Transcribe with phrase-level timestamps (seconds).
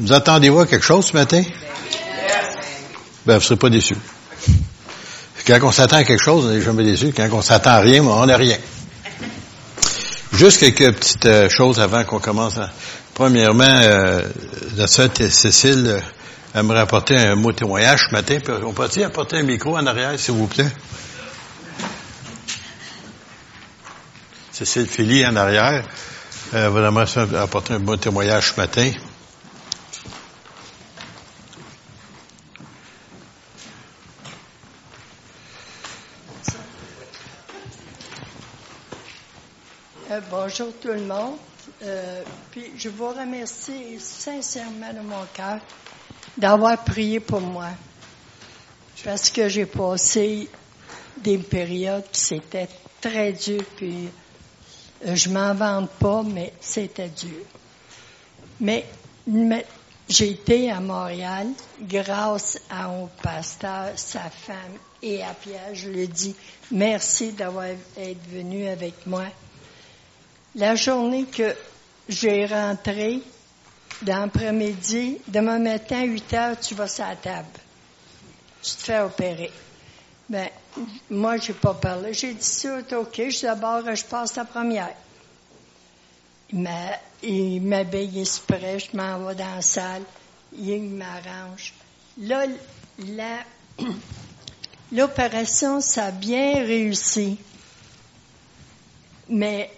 [0.00, 1.42] Vous attendez-vous à quelque chose ce matin?
[3.26, 3.96] Ben, vous ne serez pas déçus.
[5.46, 7.12] Quand on s'attend à quelque chose, on n'est jamais déçu.
[7.14, 8.56] Quand on s'attend à rien, on n'a rien.
[10.32, 12.58] Juste quelques petites euh, choses avant qu'on commence.
[13.14, 14.22] Premièrement, euh,
[14.76, 16.00] la sœur Cécile euh,
[16.58, 18.38] aimerait apporter un mot témoignage ce matin.
[18.64, 20.70] On peut-il apporter un micro en arrière, s'il vous plaît?
[24.50, 25.84] Cécile Philly en arrière.
[26.54, 27.04] Euh, vraiment
[27.40, 28.90] apporter un bon témoignage ce matin.
[40.34, 41.36] Bonjour tout le monde.
[41.82, 45.60] Euh, puis je vous remercie sincèrement de mon cœur
[46.36, 47.68] d'avoir prié pour moi.
[49.04, 50.48] Parce que j'ai passé
[51.18, 52.68] des périodes qui c'était
[53.00, 54.08] très dur, puis
[55.06, 57.44] euh, je m'en vante pas, mais c'était dur.
[58.60, 58.84] Mais,
[60.08, 61.46] j'ai été à Montréal
[61.80, 65.74] grâce à un pasteur, sa femme et à Pierre.
[65.74, 66.34] Je lui dis
[66.72, 69.26] merci d'avoir été venu avec moi.
[70.56, 71.54] La journée que
[72.08, 73.20] j'ai rentré,
[74.02, 77.48] dans l'après-midi, demain matin, 8 heures, tu vas sur la table.
[78.62, 79.50] Tu te fais opérer.
[80.28, 80.48] Ben,
[81.10, 82.14] moi, j'ai pas parlé.
[82.14, 83.14] J'ai dit ça, OK.
[83.16, 84.94] Je d'abord, je passe la première.
[86.52, 90.02] Il m'habille exprès, je m'en vais dans la salle,
[90.56, 91.72] il m'arrange.
[92.18, 92.46] Là,
[94.92, 97.38] l'opération, ça a bien réussi.
[99.28, 99.70] Mais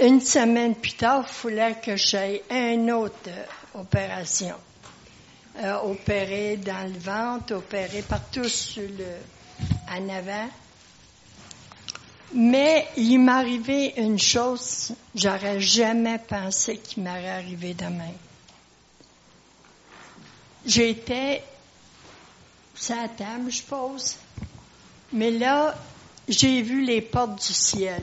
[0.00, 4.54] une semaine plus tard, il fallait que j'aille une autre euh, opération.
[5.58, 9.16] Euh, opérer dans le ventre, opérer partout sur le,
[9.90, 10.48] en avant.
[12.32, 18.12] Mais il m'est arrivé une chose, j'aurais jamais pensé qu'il m'aurait arrivé demain.
[20.64, 21.42] J'étais,
[22.74, 24.16] ça table, je pose.
[25.12, 25.74] Mais là,
[26.28, 28.02] j'ai vu les portes du ciel.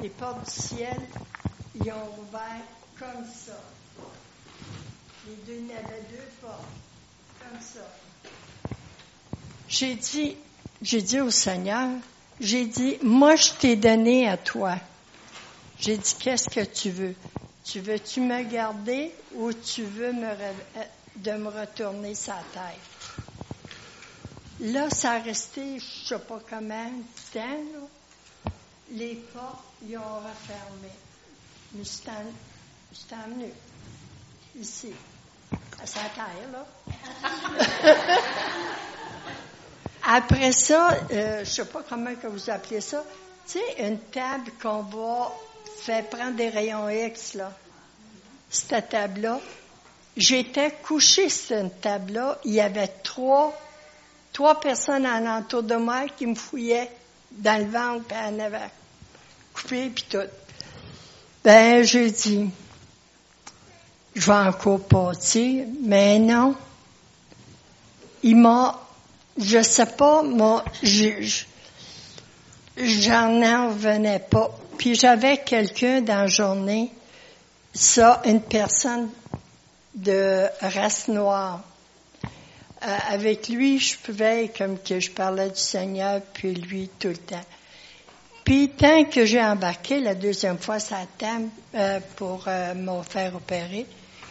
[0.00, 1.00] Les portes du ciel,
[1.76, 2.60] ils ont ouvert
[2.98, 3.58] comme ça.
[5.26, 6.64] Les deux, il y avait deux portes,
[7.40, 7.86] comme ça.
[9.68, 10.36] J'ai dit,
[10.82, 11.88] j'ai dit au Seigneur,
[12.40, 14.76] j'ai dit, moi je t'ai donné à toi.
[15.78, 17.14] J'ai dit, qu'est-ce que tu veux?
[17.64, 20.28] Tu veux-tu me garder ou tu veux me,
[21.16, 23.24] de me retourner sa tête?
[24.60, 26.90] Là, ça a resté, je sais pas comment,
[27.32, 28.50] temps, là.
[28.92, 30.90] Les portes, ils ont refermé.
[31.76, 33.50] Je suis venu.
[34.58, 34.92] Ici.
[35.82, 36.66] À sa taille, là.
[40.06, 43.04] Après ça, euh, je sais pas comment que vous appelez ça.
[43.46, 45.32] Tu sais, une table qu'on va
[45.78, 47.52] faire prendre des rayons X, là.
[48.50, 49.40] Cette table-là.
[50.16, 52.38] J'étais couché sur une table-là.
[52.44, 53.52] Il y avait trois,
[54.32, 56.90] trois personnes alentour de moi qui me fouillaient
[57.32, 58.70] dans le ventre et en avant.
[59.54, 60.18] Coupé puis tout.
[61.44, 62.50] Ben, j'ai dit,
[64.14, 66.54] je vais encore partir, mais non.
[68.22, 68.84] Il m'a
[69.36, 70.64] je sais pas, moi,
[72.76, 74.50] j'en en revenais pas.
[74.78, 76.92] Puis j'avais quelqu'un dans la journée,
[77.72, 79.10] ça, une personne
[79.94, 81.62] de race noire.
[82.82, 87.16] Euh, avec lui, je pouvais, comme que je parlais du Seigneur, puis lui tout le
[87.16, 87.44] temps.
[88.44, 93.34] Puis tant que j'ai embarqué la deuxième fois sa table euh, pour euh, me faire
[93.34, 93.86] opérer,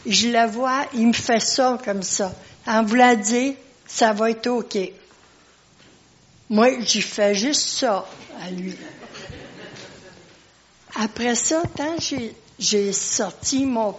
[0.06, 2.34] je la vois, il me fait ça comme ça,
[2.68, 3.56] en voulant dire,
[3.88, 4.78] ça va être OK.
[6.50, 8.06] Moi, j'y fais juste ça
[8.42, 8.76] à lui.
[10.96, 11.96] Après ça, quand
[12.60, 13.96] j'ai sorti mon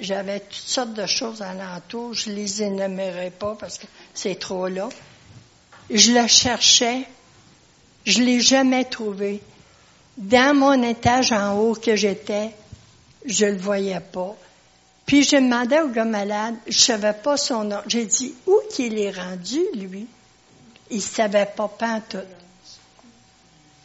[0.00, 4.88] j'avais toutes sortes de choses alentour, je les énumérais pas parce que c'est trop là.
[5.90, 7.06] Je la cherchais,
[8.04, 9.40] je l'ai jamais trouvé.
[10.16, 12.50] Dans mon étage en haut que j'étais,
[13.24, 14.36] je le voyais pas.
[15.06, 17.80] Puis je demandais au gars malade, je savais pas son nom.
[17.86, 20.06] J'ai dit, où qu'il est rendu, lui?
[20.90, 21.70] Il savait pas
[22.08, 22.18] tout.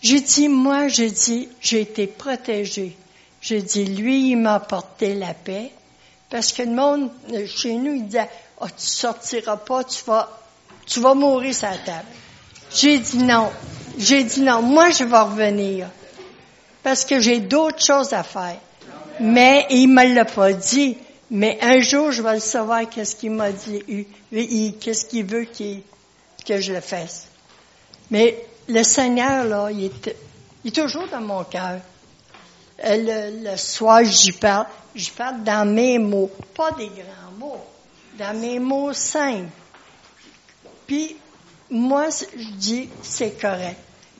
[0.02, 2.96] J'ai dit, moi, j'ai dit, j'ai été protégée.
[3.42, 5.72] J'ai dit, lui, il m'a apporté la paix.
[6.30, 7.10] Parce que le monde,
[7.48, 8.30] chez nous, il disait,
[8.62, 10.30] oh, tu sortiras pas, tu vas,
[10.86, 12.08] tu vas mourir la table.
[12.74, 13.50] J'ai dit non.
[14.00, 14.62] J'ai dit non.
[14.62, 15.88] Moi, je vais revenir.
[16.82, 18.60] Parce que j'ai d'autres choses à faire.
[19.20, 20.98] Mais il me l'a pas dit.
[21.30, 24.08] Mais un jour, je vais le savoir qu'est-ce qu'il m'a dit,
[24.80, 27.28] qu'est-ce qu'il veut que je le fasse.
[28.10, 29.92] Mais le Seigneur, là, il
[30.66, 31.80] est, toujours dans mon cœur.
[32.86, 34.66] euh, le, soir, j'y parle.
[34.96, 37.64] J'y parle dans mes mots, pas des grands mots,
[38.18, 39.50] dans mes mots simples.
[40.88, 41.16] Puis,
[41.70, 43.78] moi, je dis, c'est correct.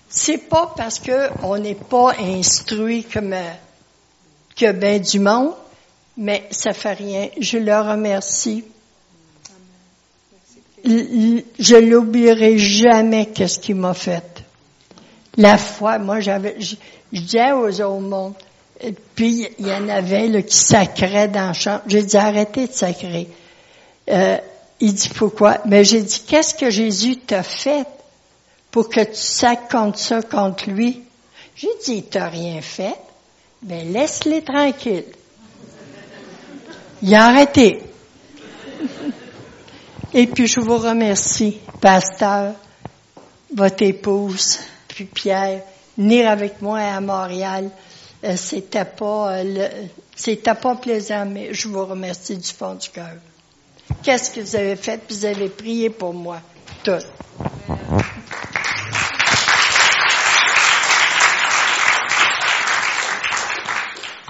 [0.10, 3.36] C'est pas parce que on n'est pas instruit comme
[4.56, 5.54] que ben du monde,
[6.18, 7.30] mais ça fait rien.
[7.40, 8.66] Je le remercie.
[10.84, 14.44] Je l'oublierai jamais qu'est-ce qu'il m'a fait.
[15.38, 16.76] La foi, moi j'avais, je,
[17.14, 18.34] disais aux autres mondes,
[19.16, 21.82] puis il y en avait là, qui sacraient dans la chambre.
[21.88, 23.28] J'ai dit arrêtez de sacrer.
[24.10, 24.38] Euh,
[24.80, 25.60] il dit pourquoi?
[25.66, 27.86] Mais j'ai dit qu'est-ce que Jésus t'a fait?
[28.72, 31.04] Pour que tu sacres contre ça, contre lui?
[31.56, 32.96] J'ai dit, il t'a rien fait.
[33.64, 35.06] Mais ben, laisse-les tranquilles.
[37.02, 37.82] Il a arrêté.
[40.14, 42.54] Et puis je vous remercie, pasteur,
[43.54, 45.62] votre épouse, puis Pierre,
[45.98, 47.70] venir avec moi à Montréal.
[48.24, 49.70] Euh, c'était pas, euh,
[50.16, 53.16] c'était pas plaisant, mais je vous remercie du fond du cœur.
[54.04, 55.02] Qu'est-ce que vous avez fait?
[55.10, 56.42] Vous avez prié pour moi.
[56.84, 57.04] Tout.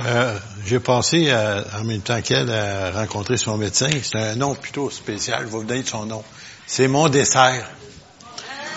[0.10, 3.90] Euh, j'ai pensé, en même temps qu'elle, à rencontrer son médecin.
[4.02, 5.42] C'est un nom plutôt spécial.
[5.42, 6.24] Je vais vous donner son nom.
[6.66, 7.70] C'est mon dessert.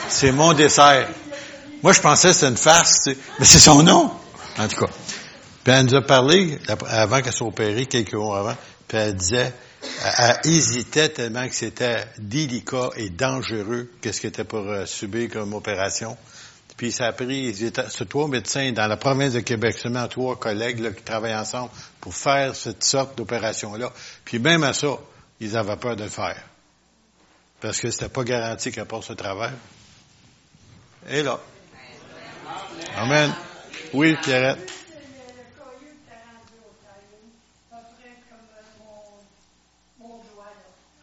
[0.09, 1.09] C'est mon dessert.
[1.83, 3.09] Moi, je pensais que c'était une farce,
[3.39, 4.11] mais c'est son nom,
[4.59, 4.93] en tout cas.
[5.65, 6.59] Puis elle nous a parlé,
[6.89, 8.57] avant qu'elle soit opérée, quelques mois avant,
[8.87, 9.53] puis elle disait,
[10.19, 15.55] elle, hésitait tellement que c'était délicat et dangereux, qu'est-ce qu'elle était pour euh, subir comme
[15.55, 16.17] opération.
[16.83, 20.93] Puis ça a pris, ce trois médecins dans la province de Québec, seulement trois collègues
[20.97, 21.71] qui travaillent ensemble
[22.01, 23.93] pour faire cette sorte d'opération-là.
[24.25, 24.99] Puis même à ça,
[25.39, 26.43] ils avaient peur de le faire.
[27.61, 29.53] Parce que c'était pas garanti qu'elle passe ce travail.
[31.09, 31.39] Et là.
[32.97, 33.33] Amen.
[33.95, 34.73] Oui, Pierrette.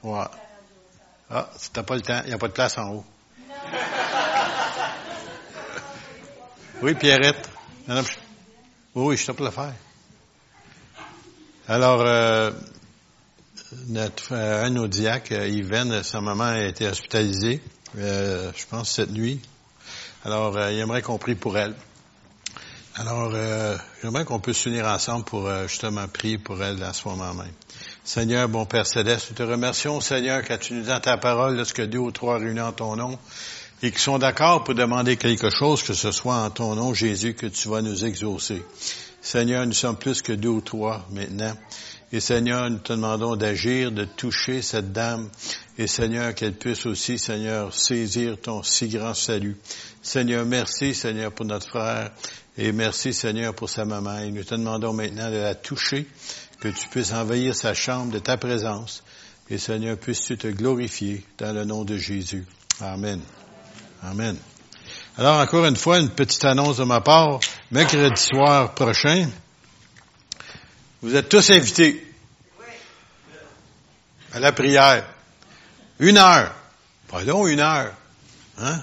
[0.03, 0.25] Ouais.
[1.29, 2.19] Ah, c'était pas le temps.
[2.25, 3.05] Il n'y a pas de place en haut.
[6.81, 7.49] Oui, Pierrette.
[8.95, 9.73] Oui, je suis pour le faire.
[11.67, 12.51] Alors, euh,
[13.87, 17.61] notre euh, un audiaque, euh, sa maman a été hospitalisée,
[17.97, 19.41] euh, je pense, cette nuit.
[20.23, 21.75] Alors, il aimerait qu'on prie pour elle.
[22.95, 23.33] Alors,
[24.01, 27.51] j'aimerais qu'on puisse s'unir ensemble pour justement prier pour elle à ce moment même.
[28.03, 31.85] Seigneur, bon Père Céleste, nous te remercions, Seigneur, quand tu nous donnes ta parole, lorsque
[31.85, 33.17] deux ou trois réunis en ton nom,
[33.81, 37.33] et qui sont d'accord pour demander quelque chose, que ce soit en ton nom, Jésus,
[37.33, 38.63] que tu vas nous exaucer.
[39.21, 41.53] Seigneur, nous sommes plus que deux ou trois maintenant.
[42.11, 45.29] Et Seigneur, nous te demandons d'agir, de toucher cette dame.
[45.77, 49.57] Et Seigneur, qu'elle puisse aussi, Seigneur, saisir ton si grand salut.
[50.01, 52.11] Seigneur, merci, Seigneur, pour notre frère.
[52.57, 54.19] Et merci, Seigneur, pour sa maman.
[54.19, 56.07] Et nous te demandons maintenant de la toucher,
[56.59, 59.03] que tu puisses envahir sa chambre de ta présence.
[59.49, 62.45] Et Seigneur, puisses-tu te glorifier dans le nom de Jésus.
[62.81, 63.21] Amen.
[64.03, 64.37] Amen.
[65.17, 67.39] Alors, encore une fois, une petite annonce de ma part.
[67.71, 69.29] Mercredi soir prochain,
[71.01, 72.05] vous êtes tous invités
[74.31, 75.05] à la prière.
[75.99, 76.53] Une heure.
[77.07, 77.93] Pardon, une heure.
[78.59, 78.81] Hein?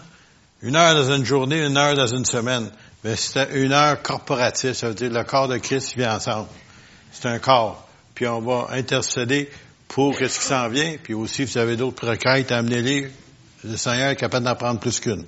[0.62, 2.70] Une heure dans une journée, une heure dans une semaine.
[3.02, 4.74] Mais c'est une heure corporative.
[4.74, 6.48] Ça veut dire le corps de Christ vient ensemble.
[7.12, 7.86] C'est un corps.
[8.14, 9.50] Puis on va intercéder
[9.88, 10.96] pour ce qui s'en vient.
[11.02, 13.10] Puis aussi, vous avez d'autres requêtes, amenez-les
[13.66, 15.24] le Seigneur est capable d'en prendre plus qu'une.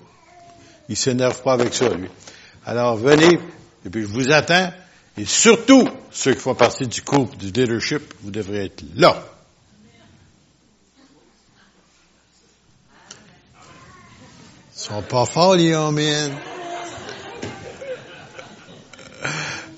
[0.89, 2.09] Il s'énerve pas avec ça, lui.
[2.65, 3.39] Alors, venez,
[3.85, 4.73] et puis je vous attends.
[5.17, 9.23] Et surtout, ceux qui font partie du couple, du leadership, vous devrez être là.
[14.75, 16.01] Ils sont pas forts, les hommes.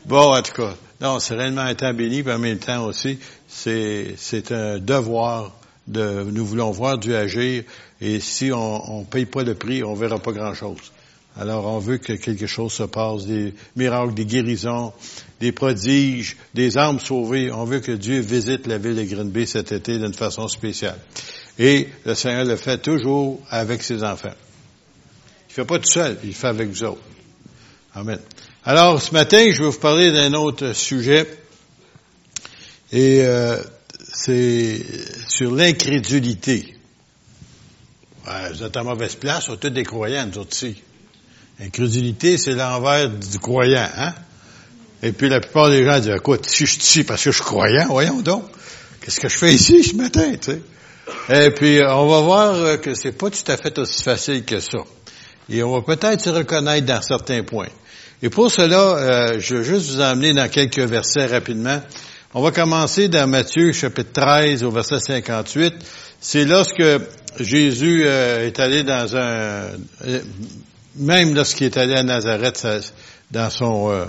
[0.04, 3.18] Bon, en tout cas, non, c'est réellement un temps béni, mais en même temps aussi,
[3.48, 5.52] c'est, c'est un devoir
[5.86, 7.64] de, nous voulons voir Dieu agir
[8.00, 10.92] et si on ne paye pas le prix, on verra pas grand-chose.
[11.38, 14.92] Alors, on veut que quelque chose se passe, des miracles, des guérisons,
[15.40, 17.52] des prodiges, des âmes sauvées.
[17.52, 20.98] On veut que Dieu visite la ville de Green Bay cet été d'une façon spéciale.
[21.58, 24.34] Et le Seigneur le fait toujours avec ses enfants.
[25.48, 27.02] Il fait pas tout seul, il fait avec vous autres.
[27.94, 28.18] Amen.
[28.64, 31.26] Alors, ce matin, je vais vous parler d'un autre sujet.
[32.92, 33.56] Et euh,
[34.12, 34.82] c'est
[35.28, 36.79] sur l'incrédulité.
[38.24, 40.82] Vous êtes à mauvaise place, on tous des croyants, nous autres aussi.
[41.58, 44.14] L'incrédulité, c'est l'envers du croyant, hein?
[45.02, 47.36] Et puis la plupart des gens disent, écoute, si je suis ici parce que je
[47.36, 48.44] suis croyant, voyons donc,
[49.00, 50.62] qu'est-ce que je fais ici ce matin, tu sais?
[51.28, 54.78] Et puis, on va voir que c'est pas tout à fait aussi facile que ça.
[55.48, 57.68] Et on va peut-être se reconnaître dans certains points.
[58.22, 61.80] Et pour cela, euh, je vais juste vous emmener dans quelques versets rapidement.
[62.32, 65.74] On va commencer dans Matthieu chapitre 13 au verset 58.
[66.20, 66.80] C'est lorsque
[67.40, 69.64] Jésus euh, est allé dans un...
[70.06, 70.20] Euh,
[70.94, 72.64] même lorsqu'il est allé à Nazareth,
[73.32, 74.06] dans son...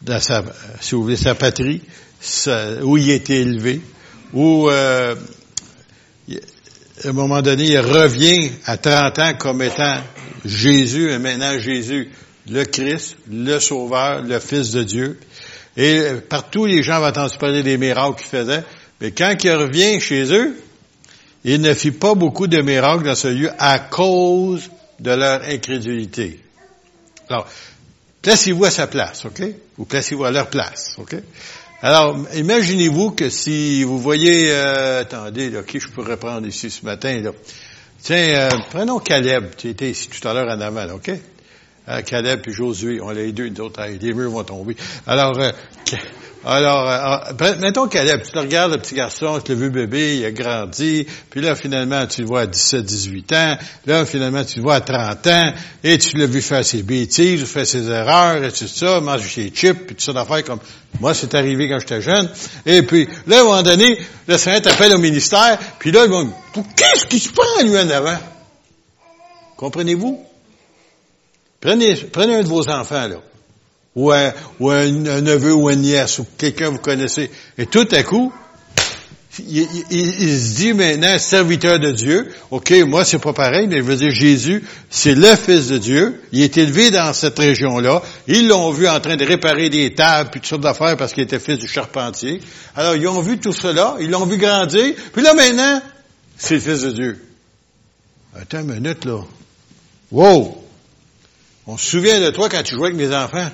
[0.00, 0.42] dans sa,
[0.80, 0.96] si
[1.38, 1.82] patrie,
[2.82, 3.82] où il était élevé,
[4.32, 5.14] où à
[7.04, 9.98] un moment donné, il revient à 30 ans comme étant
[10.46, 12.10] Jésus, et maintenant Jésus
[12.50, 15.18] le Christ, le Sauveur, le Fils de Dieu.
[15.76, 18.64] Et partout, les gens vont entendre parler des miracles qu'il faisait.
[19.00, 20.56] Mais quand il revient chez eux,
[21.44, 26.40] il ne fit pas beaucoup de miracles dans ce lieu à cause de leur incrédulité.
[27.28, 27.46] Alors,
[28.22, 29.42] placez-vous à sa place, OK?
[29.78, 31.16] Ou placez-vous à leur place, OK?
[31.82, 36.84] Alors, imaginez-vous que si vous voyez, euh, attendez, là, qui je pourrais prendre ici ce
[36.84, 37.32] matin, là?
[38.00, 41.10] Tiens, euh, prenons Caleb, tu étais ici tout à l'heure en avant, OK?
[41.88, 44.74] Euh, Caleb puis Josué, on les deux, d'autres, les murs vont tomber.
[45.06, 45.50] Alors, euh,
[46.46, 50.24] alors, euh, mettons Caleb, tu te regardes le petit garçon, tu l'as vu bébé, il
[50.24, 54.56] a grandi, puis là, finalement, tu le vois à 17, 18 ans, là, finalement, tu
[54.56, 58.44] le vois à 30 ans, et tu l'as vu faire ses bêtises, faire ses erreurs,
[58.44, 60.60] et tout ça, manger ses chips, puis tout ça d'affaires comme,
[61.00, 62.30] moi, c'est arrivé quand j'étais jeune,
[62.64, 66.10] et puis, là, à un moment donné, le Seigneur t'appelle au ministère, puis là, ils
[66.10, 66.30] vont,
[66.76, 68.18] qu'est-ce qui se prend, lui, en avant?
[69.56, 70.33] Comprenez-vous?
[71.64, 73.16] Prenez, prenez un de vos enfants, là.
[73.96, 77.30] Ou un, ou un, neveu ou une nièce, ou quelqu'un que vous connaissez.
[77.56, 78.30] Et tout à coup,
[79.38, 82.30] il, il, se dit maintenant serviteur de Dieu.
[82.50, 86.20] OK, moi c'est pas pareil, mais je veux dire Jésus, c'est le Fils de Dieu.
[86.32, 88.02] Il est élevé dans cette région-là.
[88.26, 91.22] Ils l'ont vu en train de réparer des tables puis toutes sortes d'affaires parce qu'il
[91.22, 92.42] était fils du charpentier.
[92.76, 94.94] Alors ils ont vu tout cela, ils l'ont vu grandir.
[95.14, 95.80] Puis là maintenant,
[96.36, 97.24] c'est le Fils de Dieu.
[98.38, 99.20] Attends une minute là.
[100.12, 100.63] Wow!
[101.66, 103.48] On se souvient de toi quand tu jouais avec mes enfants.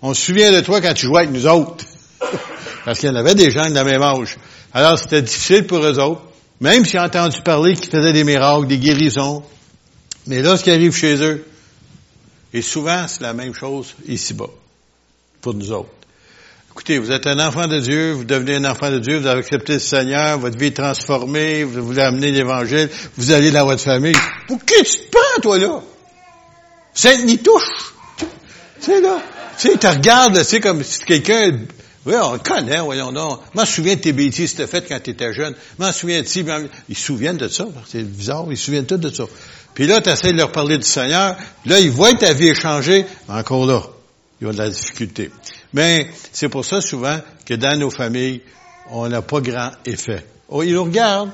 [0.00, 1.84] On se souvient de toi quand tu jouais avec nous autres.
[2.84, 4.36] Parce qu'il y en avait des gens de la même âge.
[4.72, 6.22] Alors c'était difficile pour eux autres.
[6.60, 9.42] Même s'ils ont entendu parler qu'ils faisaient des miracles, des guérisons.
[10.26, 11.44] Mais là, ce qui arrive chez eux,
[12.52, 14.50] et souvent c'est la même chose ici-bas,
[15.40, 15.90] pour nous autres.
[16.72, 19.40] Écoutez, vous êtes un enfant de Dieu, vous devenez un enfant de Dieu, vous avez
[19.40, 23.82] accepté le Seigneur, votre vie est transformée, vous voulez amener l'Évangile, vous allez dans votre
[23.82, 24.16] famille.
[24.46, 25.80] Pour qui tu te prends, toi, là?
[26.94, 27.94] Sainte n'y touche.
[28.80, 29.20] Sais, là.
[29.58, 31.58] Tu sais, tu regardes, sais, comme si quelqu'un,
[32.06, 33.40] oui, on le connaît, voyons donc.
[33.54, 35.54] Je me souviens de tes bêtises que tu faites quand tu étais jeune.
[35.78, 36.40] Je me souviens de ça.
[36.88, 37.66] Ils se souviennent de ça.
[37.86, 39.24] C'est bizarre, ils se souviennent tout de ça.
[39.74, 41.36] Puis là, tu essaies de leur parler du Seigneur.
[41.66, 43.04] Là, ils voient ta vie changer.
[43.28, 43.82] Encore là,
[44.40, 45.30] ils ont de la difficulté.
[45.72, 48.40] Mais c'est pour ça, souvent, que dans nos familles,
[48.90, 50.24] on n'a pas grand effet.
[50.48, 51.30] Oh, ils nous regardent.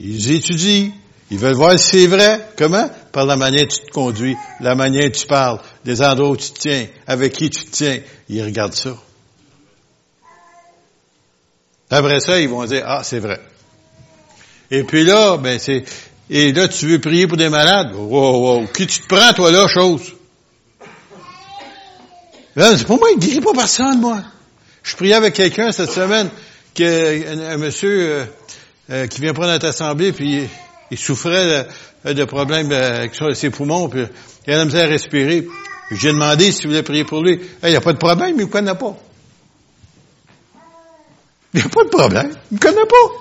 [0.00, 0.90] Ils étudient.
[1.30, 2.48] Ils veulent voir si c'est vrai.
[2.56, 2.90] Comment?
[3.12, 6.36] Par la manière dont tu te conduis, la manière dont tu parles, les endroits où
[6.36, 7.98] tu te tiens, avec qui tu te tiens.
[8.28, 8.96] Ils regardent ça.
[11.90, 13.40] Après ça, ils vont dire, ah, c'est vrai.
[14.70, 15.84] Et puis là, ben, c'est,
[16.30, 17.94] et là, tu veux prier pour des malades?
[17.94, 18.66] Wow, wow.
[18.66, 20.14] Qui tu te prends, toi, là, chose?
[22.54, 24.20] C'est pas moi, il guérit pas personne, moi.
[24.82, 26.28] Je priais avec quelqu'un cette semaine,
[26.74, 28.24] qui, un, monsieur, euh,
[28.90, 30.48] euh, qui vient prendre notre assemblée, puis
[30.90, 31.68] il souffrait
[32.04, 34.04] de, problèmes euh, avec ses poumons, puis
[34.46, 35.46] il a la misère à respirer.
[35.90, 37.40] J'ai demandé si vous voulez prier pour lui.
[37.62, 38.96] Il n'y a pas de problème, il ne me connaît pas.
[41.54, 42.30] Il n'y a pas de problème.
[42.50, 43.14] Il ne me connaît pas.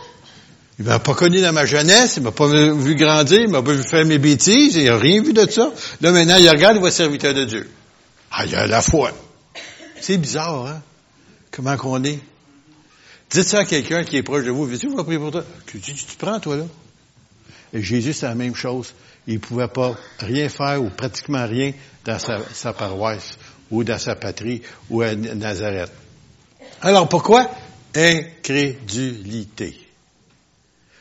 [0.80, 3.74] Il m'a pas connu dans ma jeunesse, il m'a pas vu grandir, il m'a pas
[3.74, 5.72] vu faire mes bêtises, il n'a rien vu de ça.
[6.02, 7.70] Là, maintenant, il regarde, il voit serviteur de Dieu.
[8.32, 9.12] Ah, il a la foi.
[10.00, 10.82] C'est bizarre, hein?
[11.50, 12.20] Comment qu'on est?
[13.32, 14.66] Dites ça à quelqu'un qui est proche de vous.
[14.68, 15.44] Vous prier pour toi?
[15.66, 16.64] Tu, tu, tu prends, toi, là?
[17.74, 18.94] Et Jésus, c'est la même chose.
[19.28, 21.74] Il ne pouvait pas rien faire ou pratiquement rien
[22.06, 23.38] dans sa, paroisse
[23.70, 25.92] ou dans sa patrie ou à Nazareth.
[26.82, 27.50] Alors pourquoi?
[27.94, 29.78] Incrédulité.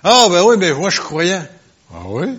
[0.02, 1.46] Ah ben oui, ben moi je suis croyant.
[1.92, 2.38] Ah oui?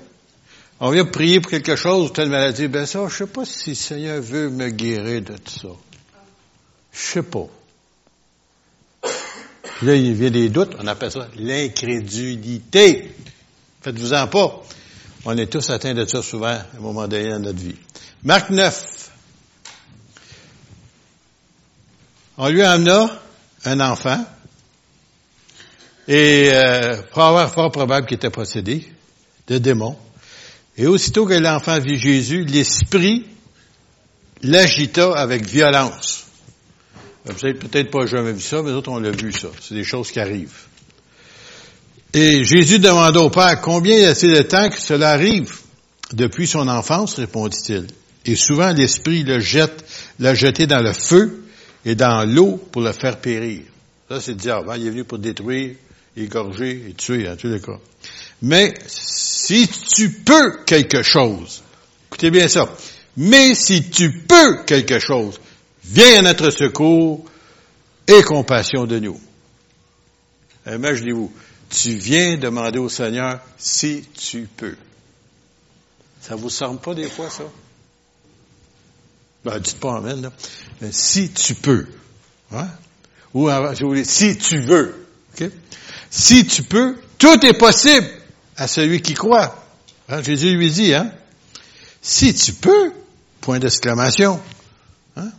[0.80, 2.68] On vient prier pour quelque chose, telle maladie.
[2.68, 5.70] Ben ça, je sais pas si le Seigneur veut me guérir de tout ça.
[6.92, 7.48] Je sais pas.
[9.84, 13.12] Là, il vient des doutes, on appelle ça l'incrédulité.
[13.88, 14.64] Faites-vous-en pas.
[15.24, 17.78] On est tous atteints de ça souvent à un moment donné dans notre vie.
[18.22, 19.10] Marc 9.
[22.38, 23.10] On lui amena
[23.64, 24.26] un enfant
[26.06, 28.86] et euh, fort probable qu'il était possédé
[29.48, 29.98] de démons.
[30.76, 33.26] Et aussitôt que l'enfant vit Jésus, l'esprit
[34.42, 36.26] l'agita avec violence.
[37.24, 39.48] Vous n'avez peut-être pas jamais vu ça, mais d'autres on l'a vu ça.
[39.62, 40.68] C'est des choses qui arrivent.
[42.20, 45.54] Et Jésus demanda au Père, combien y a-t-il de temps que cela arrive?
[46.14, 47.86] Depuis son enfance, répondit-il.
[48.26, 49.86] Et souvent, l'esprit le jette,
[50.18, 51.44] l'a jeté dans le feu
[51.86, 53.62] et dans l'eau pour le faire périr.
[54.10, 54.68] Ça, c'est le diable.
[54.72, 54.78] Hein?
[54.80, 55.76] Il est venu pour détruire,
[56.16, 57.78] égorger et tuer, en tous les cas.
[58.42, 61.62] Mais si tu peux quelque chose,
[62.08, 62.68] écoutez bien ça,
[63.16, 65.40] mais si tu peux quelque chose,
[65.84, 67.24] viens à notre secours
[68.08, 69.22] et compassion de nous.
[70.66, 71.32] Imaginez-vous,
[71.70, 74.76] tu viens demander au Seigneur si tu peux.
[76.22, 77.44] Ça vous semble pas des fois, ça?
[79.46, 80.32] Ben, dites pas Amen, là.
[80.82, 81.88] Mais si tu peux.
[82.52, 82.68] Hein?
[83.34, 83.50] Ou,
[84.04, 85.08] si tu veux.
[86.10, 88.08] Si tu peux, tout est possible
[88.56, 89.64] à celui qui croit.
[90.10, 90.22] Hein?
[90.22, 91.12] Jésus lui dit, hein?
[92.02, 92.92] Si tu peux,
[93.42, 94.40] point d'exclamation.
[95.16, 95.30] Hein?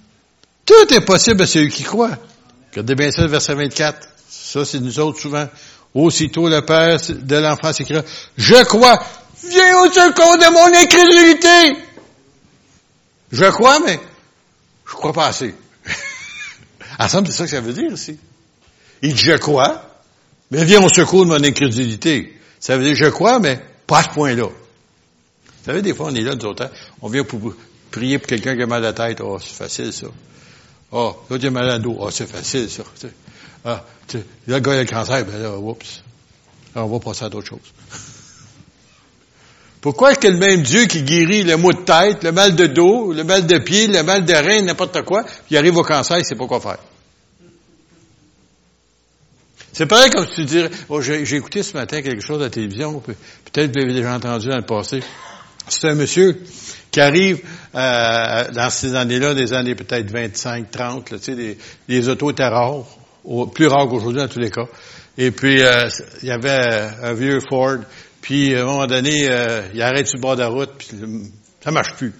[0.65, 2.19] Tout est possible à celui qui croit.
[2.71, 4.09] Regardez bien ça, le verset 24.
[4.29, 5.49] Ça, c'est nous autres souvent.
[5.99, 7.97] Aussitôt le Père de l'enfant s'écrit,
[8.37, 9.03] je crois,
[9.43, 11.83] viens au secours de mon incrédulité.
[13.33, 13.99] Je crois, mais
[14.87, 15.57] je crois pas assez.
[17.01, 18.17] Ensemble, c'est ça que ça veut dire ici.
[19.03, 19.83] Il dit, je crois,
[20.53, 22.33] mais viens au secours de mon incrédulité.
[22.61, 24.45] Ça veut dire, je crois, mais pas à ce point-là.
[24.45, 26.71] Vous savez, des fois, on est là, nous autres,
[27.03, 27.55] on vient pour
[27.91, 29.21] prier pour quelqu'un qui a mal à la tête.
[29.21, 30.07] Oh, c'est facile, ça.
[30.93, 31.97] Oh, là, a mal à dos.
[31.99, 32.85] Oh, c'est facile, ça.
[33.65, 36.03] Ah, tu, là, le gars a le cancer, ben là, oups.
[36.75, 37.73] on va passer à d'autres choses.
[39.81, 42.67] Pourquoi est-ce que le même Dieu qui guérit le maux de tête, le mal de
[42.67, 46.19] dos, le mal de pied, le mal de rein, n'importe quoi, il arrive au cancer,
[46.19, 46.79] il sait pas quoi faire?
[49.73, 52.51] C'est pareil comme si tu dirais, oh, j'ai écouté ce matin quelque chose à la
[52.51, 55.01] télévision, peut-être que vous l'avez déjà entendu dans le passé.
[55.69, 56.43] C'est un monsieur
[56.91, 57.43] qui arrive
[57.75, 62.49] euh, dans ces années-là, des années peut-être 25, 30, tu sais, des, les autos étaient
[63.53, 64.67] plus rares qu'aujourd'hui dans tous les cas.
[65.17, 65.89] Et puis, euh,
[66.23, 67.79] il y avait un vieux Ford,
[68.21, 70.89] puis à un moment donné, euh, il arrête sur le bord de la route, puis
[71.63, 72.13] ça marche plus.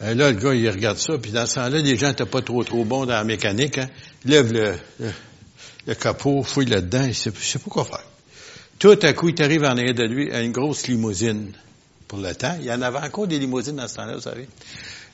[0.00, 2.64] Là, le gars, il regarde ça, puis dans ce temps-là, les gens n'étaient pas trop
[2.64, 3.76] trop bons dans la mécanique.
[3.78, 3.88] Hein.
[4.24, 4.74] Il lève le,
[5.86, 8.04] le, capot, fouille là-dedans, il sait, pas quoi faire.
[8.78, 11.52] Tout à coup, il arrive en arrière de lui à une grosse limousine
[12.08, 12.56] pour le temps.
[12.60, 14.48] Il y en avait encore des limousines dans ce temps-là, vous savez.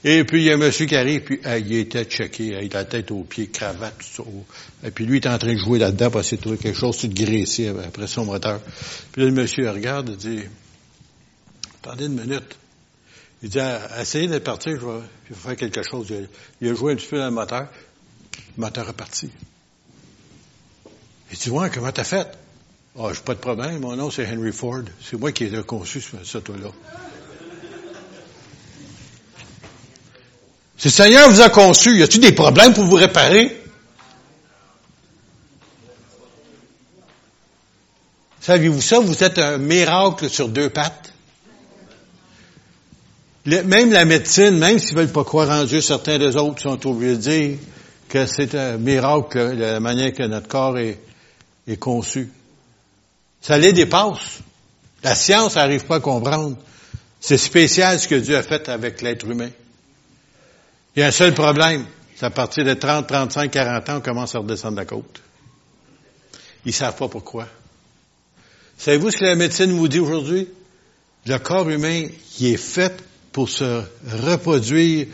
[0.08, 2.60] Et puis, il y a un monsieur qui arrive, puis il était checké, il a
[2.78, 4.22] la tête aux pieds, cravate, tout ça.
[4.86, 7.02] Et puis, lui, il est en train de jouer là-dedans parce qu'il trouvé quelque chose
[7.02, 8.60] de graissé après son moteur.
[9.10, 10.42] Puis là, le monsieur regarde et dit,
[11.82, 12.56] attendez une minute.
[13.42, 13.58] Il dit,
[13.98, 15.00] essayez de partir, je vais,
[15.34, 16.14] faire quelque chose.
[16.60, 17.66] Il a, joué un petit peu dans le moteur.
[18.56, 19.28] Le moteur est parti.
[21.32, 22.28] Il dit, ouais, comment t'as fait?
[22.96, 23.80] Ah, oh, j'ai pas de problème.
[23.80, 24.84] Mon nom, c'est Henry Ford.
[25.02, 26.70] C'est moi qui ai conçu ce, ce là
[30.78, 33.56] Si le Seigneur vous a conçu, y a-t-il des problèmes pour vous réparer?
[38.40, 39.00] Saviez-vous ça?
[39.00, 41.12] Vous êtes un miracle sur deux pattes.
[43.44, 47.16] même la médecine, même s'ils veulent pas croire en Dieu, certains des autres sont obligés
[47.16, 47.58] de dire
[48.08, 51.00] que c'est un miracle, la manière que notre corps est,
[51.66, 52.30] est conçu.
[53.40, 54.40] Ça les dépasse.
[55.02, 56.56] La science n'arrive pas à comprendre.
[57.20, 59.50] C'est spécial ce que Dieu a fait avec l'être humain.
[60.96, 61.84] Il y a un seul problème.
[62.16, 65.20] C'est à partir de 30, 35, 40 ans, on commence à redescendre la côte.
[66.64, 67.46] Ils savent pas pourquoi.
[68.78, 70.48] Savez-vous ce que la médecine vous dit aujourd'hui?
[71.26, 72.06] Le corps humain,
[72.40, 73.82] il est fait pour se
[74.24, 75.06] reproduire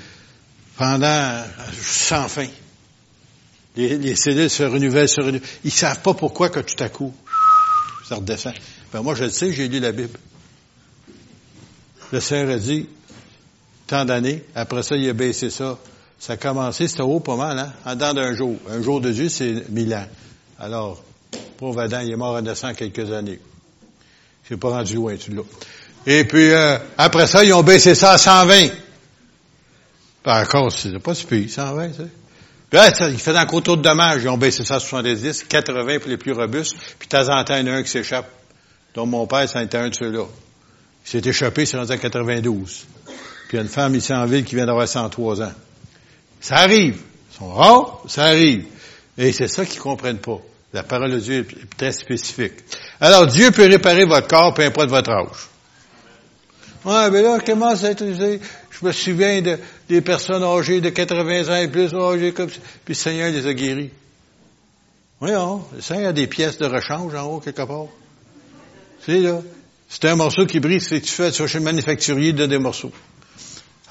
[0.76, 1.42] pendant
[1.80, 2.48] sans fin.
[3.74, 5.48] Les, cellules se renouvellent, se renouvellent.
[5.64, 7.12] Ils savent pas pourquoi que tout à coup,
[8.08, 8.54] ça redescend.
[8.92, 10.18] Ben moi, je le sais, j'ai lu la Bible.
[12.12, 12.88] Le Seigneur a dit,
[13.92, 14.42] tant d'années.
[14.54, 15.78] Après ça, il a baissé ça.
[16.18, 17.72] Ça a commencé, c'était haut pas mal, hein?
[17.84, 18.56] En dedans d'un jour.
[18.70, 20.06] Un jour de Dieu, c'est mille ans.
[20.58, 21.02] Alors,
[21.58, 23.38] pauvre Adam, il est mort en 900 quelques années.
[24.48, 25.42] Je pas rendu loin, tu l'as.
[26.06, 28.68] Et puis, euh, après ça, ils ont baissé ça à 120.
[30.22, 32.02] Par contre, c'est pas si pire, 120, tu sais.
[32.70, 34.22] Puis là, il fait encore trop de dommages.
[34.22, 37.44] Ils ont baissé ça à 70, 80 pour les plus robustes, puis de temps en
[37.44, 38.30] temps, il y en a un qui s'échappe.
[38.94, 40.24] Donc, mon père, ça a été un de ceux-là.
[41.04, 42.86] Il s'est échappé, c'est rendu à 92.
[43.52, 45.52] Puis il y a une femme ici en ville qui vient d'avoir 103 ans.
[46.40, 46.96] Ça arrive.
[47.30, 48.64] Ils sont rares, ça arrive.
[49.18, 50.38] Et c'est ça qu'ils comprennent pas.
[50.72, 52.54] La parole de Dieu est très spécifique.
[52.98, 55.50] Alors, Dieu peut réparer votre corps, peu importe votre âge.
[56.86, 58.38] Ouais, mais là, comment ça a Je
[58.80, 62.58] me souviens de, des personnes âgées de 80 ans et plus, âgées comme ça.
[62.86, 63.90] Puis le Seigneur les a guéris.
[65.20, 67.88] Voyons, le Seigneur a des pièces de rechange en haut quelque part.
[69.04, 69.42] C'est là.
[69.90, 72.92] C'est un morceau qui brille, c'est tu fais, tu chez le manufacturier, de des morceaux.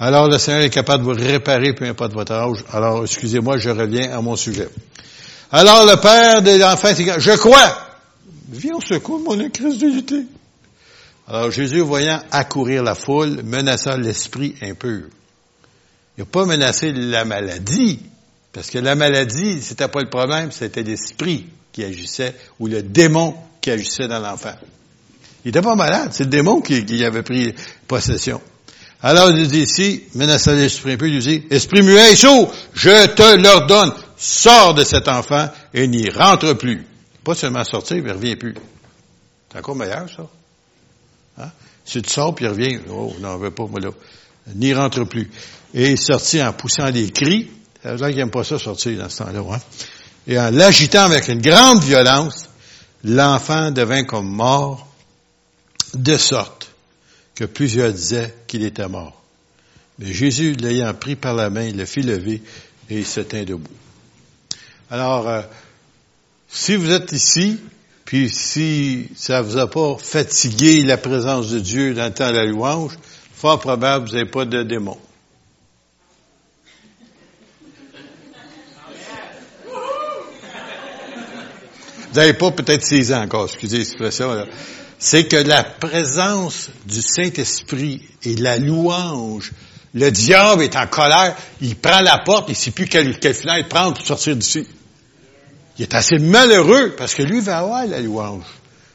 [0.04, 2.66] Alors le Seigneur est capable de vous réparer, peu importe votre âge.
[2.74, 4.68] Alors, excusez-moi, je reviens à mon sujet.
[5.52, 7.78] Alors le père de l'enfant, je crois.
[8.50, 10.24] Viens au secours, mon incrédulité.
[11.28, 15.04] Alors Jésus, voyant accourir la foule, menaça l'esprit impur.
[16.18, 18.00] Il n'a pas menacé la maladie,
[18.54, 23.36] parce que la maladie, c'était pas le problème, c'était l'esprit qui agissait, ou le démon
[23.62, 24.56] qui agissait dans l'enfant.
[25.46, 27.54] Il n'était pas malade, c'est le démon qui, avait pris
[27.88, 28.42] possession.
[29.04, 33.36] Alors, il dit ici, menaçant l'esprit impur, il dit, esprit muet et sourd, je te
[33.36, 36.86] l'ordonne, sors de cet enfant et n'y rentre plus.
[37.24, 38.56] Pas seulement sortir, mais il revient plus.
[39.52, 40.28] C'est encore meilleur, ça.
[41.40, 41.50] Hein?
[41.84, 43.90] Si tu sors, puis il revient, oh, non, veut pas, moi, là.
[44.56, 45.32] N'y rentre plus.
[45.74, 47.50] Et il sortit en poussant des cris.
[47.82, 49.60] Ça veut dire qu'il n'aime pas ça sortir dans ce temps-là, hein?
[50.28, 52.50] Et en l'agitant avec une grande violence,
[53.04, 54.88] l'enfant devint comme mort,
[55.96, 56.61] de sorte
[57.42, 59.20] que plusieurs disaient qu'il était mort.
[59.98, 62.40] Mais Jésus, l'ayant pris par la main, le fit lever
[62.88, 63.74] et il se tint debout.
[64.92, 65.42] Alors, euh,
[66.48, 67.60] si vous êtes ici,
[68.06, 72.36] puis si ça vous a pas fatigué la présence de Dieu dans le temps de
[72.36, 72.96] la louange,
[73.34, 75.00] fort probable vous n'avez pas de démon.
[82.12, 84.46] Vous n'avez pas peut-être six ans encore, excusez l'expression.
[85.04, 89.52] C'est que la présence du Saint-Esprit et la louange,
[89.96, 93.34] le diable est en colère, il prend la porte, il ne sait plus quelle, quelle
[93.34, 94.68] fenêtre prendre pour sortir d'ici.
[95.80, 98.44] Il est assez malheureux parce que lui va avoir la louange.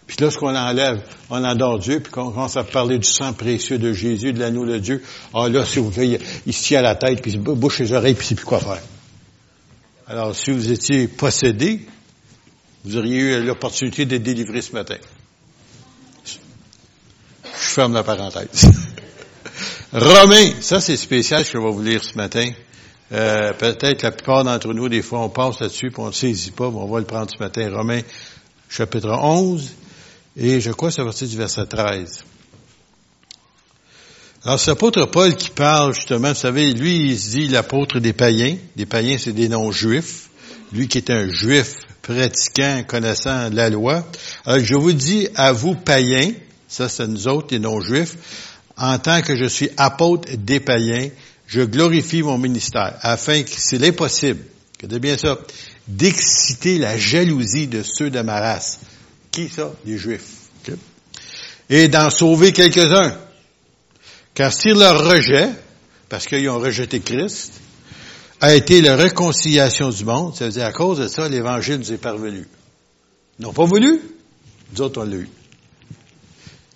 [0.07, 3.93] Puis lorsqu'on enlève, on endort Dieu, puis qu'on commence à parler du sang précieux de
[3.93, 5.03] Jésus, de l'anneau de Dieu,
[5.35, 8.29] ah là, si vous voulez, ici à la tête, puis bouche les oreilles, puis il
[8.29, 8.81] sait plus quoi faire.
[10.07, 11.81] Alors, si vous étiez possédé,
[12.85, 14.99] vous auriez eu l'opportunité d'être délivré ce matin.
[17.77, 18.71] Ferme la parenthèse.
[19.93, 22.51] Romains, ça c'est spécial ce que je vais vous lire ce matin.
[23.13, 26.53] Euh, peut-être la plupart d'entre nous, des fois, on passe là-dessus, puis on ne saisit
[26.53, 27.69] pas, mais on va le prendre ce matin.
[27.71, 28.01] Romains,
[28.71, 29.75] chapitre 11,
[30.39, 32.25] et je crois que c'est à partir du verset 13.
[34.47, 38.15] Alors, c'est l'apôtre Paul qui parle, justement, vous savez, lui, il se dit l'apôtre des
[38.15, 38.57] païens.
[38.77, 40.31] Des païens, c'est des noms juifs.
[40.73, 44.03] Lui qui est un juif pratiquant, connaissant la loi.
[44.47, 46.33] Alors, je vous dis à vous, païens,
[46.77, 48.17] ça c'est nous autres, les non-juifs,
[48.77, 51.09] en tant que je suis apôtre des païens,
[51.47, 54.45] je glorifie mon ministère, afin que, s'il est possible,
[54.79, 55.39] que de bien ça,
[55.89, 58.81] d'exciter la jalousie de ceux de ma race.
[59.31, 59.73] Qui ça?
[59.87, 60.51] Les Juifs.
[61.71, 63.17] Et d'en sauver quelques-uns.
[64.35, 65.49] Car si leur rejet,
[66.09, 67.55] parce qu'ils ont rejeté Christ,
[68.41, 71.93] a été la réconciliation du monde, ça veut dire à cause de ça, l'Évangile nous
[71.93, 72.47] est parvenu.
[73.39, 74.01] Ils n'ont pas voulu,
[74.73, 75.29] nous autres on l'a eu.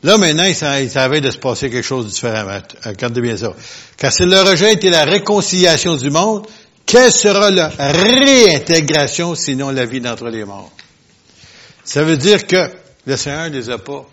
[0.02, 0.54] Là, maintenant, il
[0.90, 2.58] savait de se passer quelque chose de différent.
[2.84, 3.54] Regardez bien ça.
[3.96, 6.46] Car si le rejet était la réconciliation du monde,
[6.86, 10.72] quelle sera la réintégration sinon la vie d'entre les morts?
[11.84, 12.70] Ça veut dire que
[13.06, 14.08] le Seigneur ne les a pas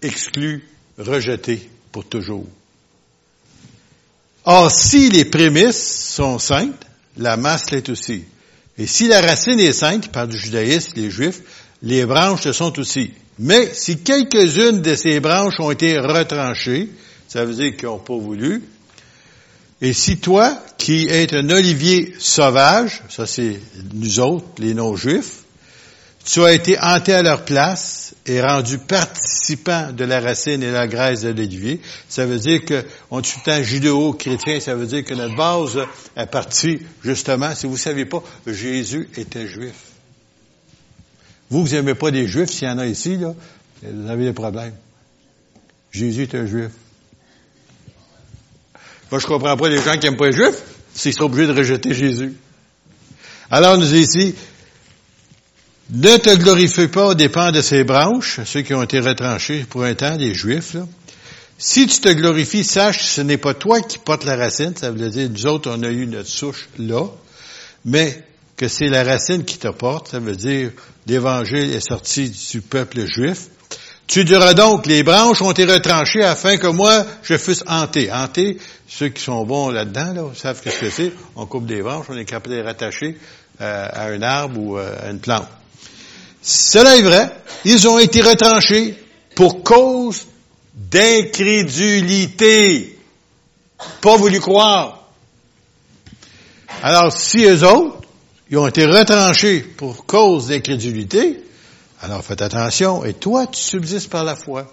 [0.00, 2.46] exclus, rejetés pour toujours.
[4.44, 8.24] Or, si les prémices sont saintes, la masse l'est aussi.
[8.78, 11.42] Et si la racine est sainte, par du judaïsme, les juifs,
[11.82, 13.12] les branches le sont aussi.
[13.38, 16.88] Mais si quelques-unes de ces branches ont été retranchées,
[17.28, 18.62] ça veut dire qu'ils n'ont pas voulu.
[19.80, 23.60] Et si toi, qui es un olivier sauvage, ça c'est
[23.94, 25.44] nous autres, les non-juifs,
[26.24, 30.72] tu as été hanté à leur place et rendu participant de la racine et de
[30.72, 35.14] la graisse de l'olivier, ça veut dire que est tout judéo-chrétien, ça veut dire que
[35.14, 35.78] notre base
[36.16, 39.87] est partie, justement, si vous ne savez pas, Jésus était juif.
[41.50, 43.34] Vous, vous n'aimez pas des juifs, s'il y en a ici, là,
[43.82, 44.74] vous avez des problèmes.
[45.90, 46.70] Jésus est un juif.
[49.10, 50.62] Moi, je comprends pas les gens qui n'aiment pas les juifs,
[50.94, 52.34] s'ils sont obligés de rejeter Jésus.
[53.50, 54.34] Alors, nous ici,
[55.90, 59.84] ne te glorifie pas au dépens de ces branches, ceux qui ont été retranchés pour
[59.84, 60.86] un temps, les juifs, là.
[61.60, 64.92] Si tu te glorifies, sache que ce n'est pas toi qui portes la racine, ça
[64.92, 67.04] veut dire, nous autres, on a eu notre souche là,
[67.84, 68.22] mais
[68.58, 70.72] que c'est la racine qui te porte, ça veut dire
[71.06, 73.46] l'Évangile est sorti du peuple juif.
[74.08, 78.10] Tu diras donc, les branches ont été retranchées afin que moi, je fusse hanté.
[78.12, 81.12] Hanté, ceux qui sont bons là-dedans, là, savent ce que c'est.
[81.36, 83.16] On coupe des branches, on est capable de les rattacher
[83.60, 85.46] euh, à un arbre ou euh, à une plante.
[86.42, 87.30] Cela est vrai,
[87.64, 88.96] ils ont été retranchés
[89.36, 90.26] pour cause
[90.74, 92.98] d'incrédulité.
[94.00, 95.04] Pas voulu croire.
[96.82, 98.07] Alors, si eux autres,
[98.50, 101.42] ils ont été retranchés pour cause d'incrédulité,
[102.00, 104.72] alors faites attention, et toi, tu subsistes par la foi.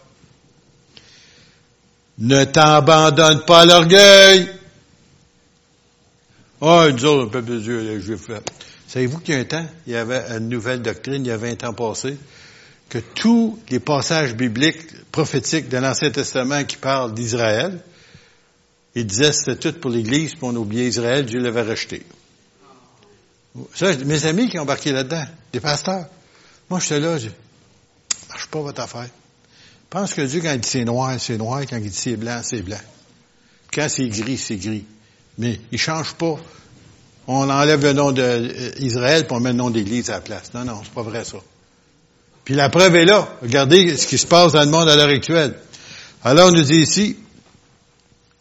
[2.17, 4.49] Ne t'abandonne pas à l'orgueil.
[6.61, 8.29] Ah, oh, nous autres, le peuple de Dieu, les Juifs.
[8.87, 11.37] Savez-vous qu'il y a un temps, il y avait une nouvelle doctrine, il y a
[11.37, 12.17] 20 ans passé,
[12.87, 17.79] que tous les passages bibliques, prophétiques de l'Ancien Testament qui parlent d'Israël,
[18.93, 22.03] il disait c'était tout pour l'Église, puis on oubliait Israël, Dieu l'avait rejeté.
[23.73, 26.05] Ça, mes amis qui ont embarqué là-dedans, des pasteurs.
[26.69, 27.29] Moi, j'étais là, je
[28.29, 29.07] marche pas votre affaire.
[29.07, 32.17] Je pense que Dieu, quand il dit c'est noir, c'est noir, quand il dit c'est
[32.17, 32.81] blanc, c'est blanc.
[33.73, 34.85] Quand c'est gris, c'est gris.
[35.37, 36.35] Mais il change pas.
[37.27, 40.53] On enlève le nom d'Israël, puis on met le nom d'Église à la place.
[40.53, 41.37] Non, non, c'est pas vrai ça.
[42.43, 43.27] Puis la preuve est là.
[43.41, 45.55] Regardez ce qui se passe dans le monde à l'heure actuelle.
[46.23, 47.17] Alors, on nous dit ici,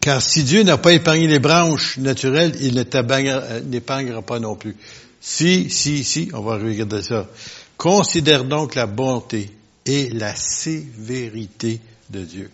[0.05, 4.77] car si Dieu n'a pas épargné les branches naturelles, il ne n'épargnera pas non plus.
[5.19, 7.27] Si, si, si, on va regarder ça.
[7.79, 9.51] Considère donc la bonté
[9.87, 12.51] et la sévérité de Dieu.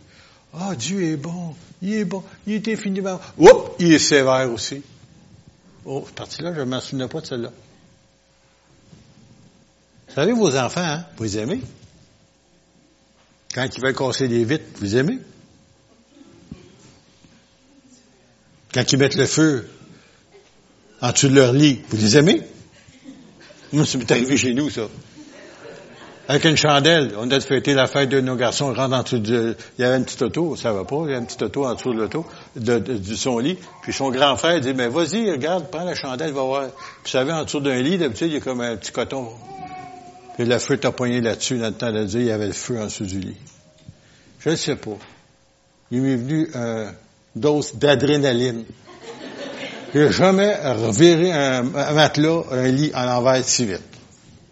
[0.54, 3.20] Ah, Dieu est bon, il est bon, il est infiniment...
[3.36, 4.80] Oups, il est sévère aussi.
[5.84, 7.50] Oh, cette partie-là, je ne m'en souviens pas de celle-là.
[10.06, 11.60] Vous savez, vos enfants, hein, vous les aimez?
[13.52, 15.18] Quand ils veulent casser des vitres, vous les aimez?
[18.72, 19.68] Quand ils mettent le feu
[21.00, 22.42] en dessous de leur lit, vous les aimez?
[23.72, 24.82] Moi, ça m'est arrivé chez nous, ça.
[26.28, 29.18] Avec une chandelle, on a fêté la fête de nos garçons, on rentre en dessous
[29.18, 31.42] de, il y avait une petite auto, ça va pas, il y avait une petite
[31.42, 35.28] auto en dessous de l'auto, de, son lit, puis son grand frère dit, mais vas-y,
[35.28, 36.68] regarde, prends la chandelle, va voir.
[36.68, 39.28] Puis vous savez, en dessous d'un lit, d'habitude, il y a comme un petit coton.
[40.36, 42.52] Puis le feu t'a poigné là-dessus, dans le temps de dire, il y avait le
[42.52, 43.36] feu en dessous du lit.
[44.38, 44.98] Je ne sais pas.
[45.90, 46.92] Il m'est venu une
[47.34, 48.64] dose d'adrénaline.
[49.94, 53.82] J'ai jamais reviré un, matelas, un lit en envers si vite.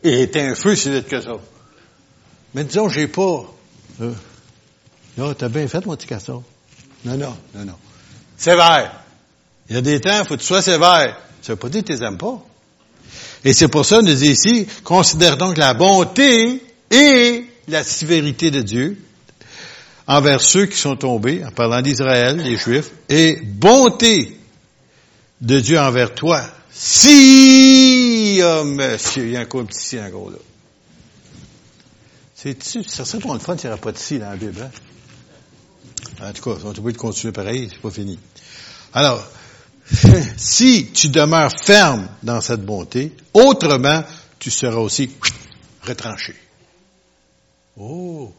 [0.02, 1.36] Et était un feu si vite que ça.
[2.54, 3.44] Mais disons, j'ai pas.
[4.00, 6.42] Euh, t'as bien fait, mon petit castor.
[7.04, 7.74] Non, non, non, non.
[8.36, 8.92] Sévère.
[9.68, 11.16] Il y a des temps, faut que tu sois sévère.
[11.42, 12.42] Ça veut pas dire que tu les aimes pas.
[13.44, 18.62] Et c'est pour ça, nous dit ici, considère donc la bonté et la sévérité de
[18.62, 18.98] Dieu
[20.08, 24.36] envers ceux qui sont tombés, en parlant d'Israël, les Juifs, et bonté
[25.42, 26.42] de Dieu envers toi.
[26.72, 30.38] Si, oh monsieur, il y a encore un petit si encore là.
[32.34, 34.62] C'est, ça serait pour fun s'il n'y pas de si dans la Bible.
[34.62, 34.70] Hein?
[36.22, 38.18] En tout cas, on est obligé de continuer pareil, c'est pas fini.
[38.94, 39.22] Alors,
[40.36, 44.04] si tu demeures ferme dans cette bonté, autrement,
[44.38, 45.10] tu seras aussi
[45.82, 46.34] retranché.
[47.76, 48.32] Oh,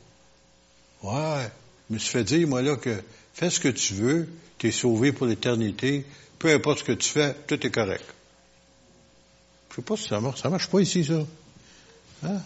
[1.04, 1.52] ouais,
[1.90, 3.02] je me suis fait dire, moi, là, que
[3.34, 6.06] fais ce que tu veux, tu es sauvé pour l'éternité,
[6.38, 8.06] peu importe ce que tu fais, tout est correct.
[9.72, 11.26] Je sais pas si ça marche, ça marche pas ici, ça.
[12.24, 12.42] Hein?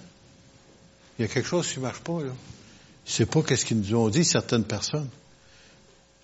[1.17, 2.31] Il y a quelque chose qui marche pas, là.
[3.05, 5.09] C'est pas qu'est-ce qu'ils nous ont dit certaines personnes.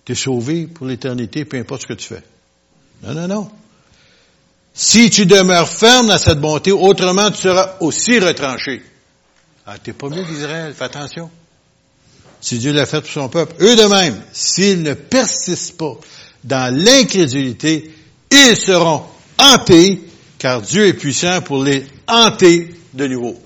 [0.04, 2.22] Tu es sauvé pour l'éternité, peu importe ce que tu fais.
[3.02, 3.50] Non, non, non.
[4.72, 8.82] Si tu demeures ferme dans cette bonté, autrement tu seras aussi retranché.
[9.66, 11.30] Ah, t'es pas mieux d'Israël, fais attention.
[12.40, 13.54] Si Dieu l'a fait pour son peuple.
[13.60, 15.98] Eux de même, s'ils ne persistent pas
[16.44, 17.90] dans l'incrédulité,
[18.30, 19.02] ils seront
[19.38, 20.00] hantés,
[20.38, 23.40] car Dieu est puissant pour les hanter de nouveau.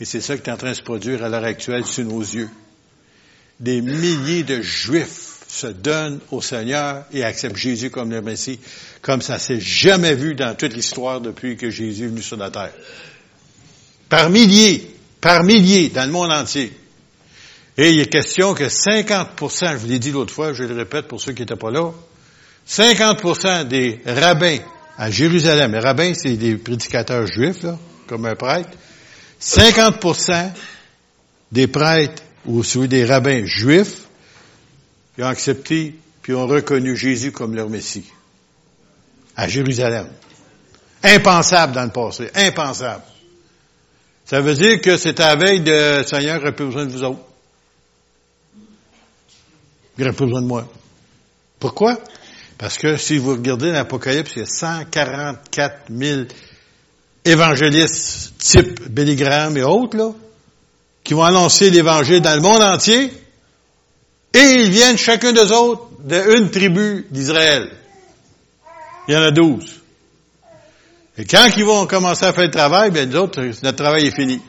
[0.00, 2.20] Et c'est ça qui est en train de se produire à l'heure actuelle sous nos
[2.20, 2.50] yeux.
[3.60, 8.58] Des milliers de Juifs se donnent au Seigneur et acceptent Jésus comme le Messie,
[9.00, 12.50] comme ça s'est jamais vu dans toute l'histoire depuis que Jésus est venu sur la
[12.50, 12.72] terre.
[14.08, 16.72] Par milliers, par milliers, dans le monde entier.
[17.78, 21.08] Et il est question que 50%, je vous l'ai dit l'autre fois, je le répète
[21.08, 21.92] pour ceux qui n'étaient pas là,
[22.66, 24.58] 50% des rabbins
[24.96, 28.70] à Jérusalem, les rabbins, c'est des prédicateurs juifs, là, comme un prêtre,
[29.40, 30.52] 50%
[31.52, 34.04] des prêtres ou des rabbins juifs
[35.14, 38.04] qui ont accepté puis ont reconnu Jésus comme leur Messie
[39.36, 40.08] à Jérusalem.
[41.02, 43.02] Impensable dans le passé, impensable.
[44.24, 47.20] Ça veut dire que c'est à veille de Seigneur, il plus besoin de vous autres.
[49.98, 50.68] Il n'y plus besoin de moi.
[51.58, 51.98] Pourquoi?
[52.58, 56.22] Parce que si vous regardez l'Apocalypse, il y a 144 000
[57.24, 60.12] évangélistes type Billy et autres, là,
[61.04, 63.12] qui vont annoncer l'Évangile dans le monde entier,
[64.32, 67.70] et ils viennent chacun d'eux autres d'une tribu d'Israël.
[69.08, 69.80] Il y en a douze.
[71.18, 74.14] Et quand ils vont commencer à faire le travail, bien, nous autres, notre travail est
[74.14, 74.40] fini.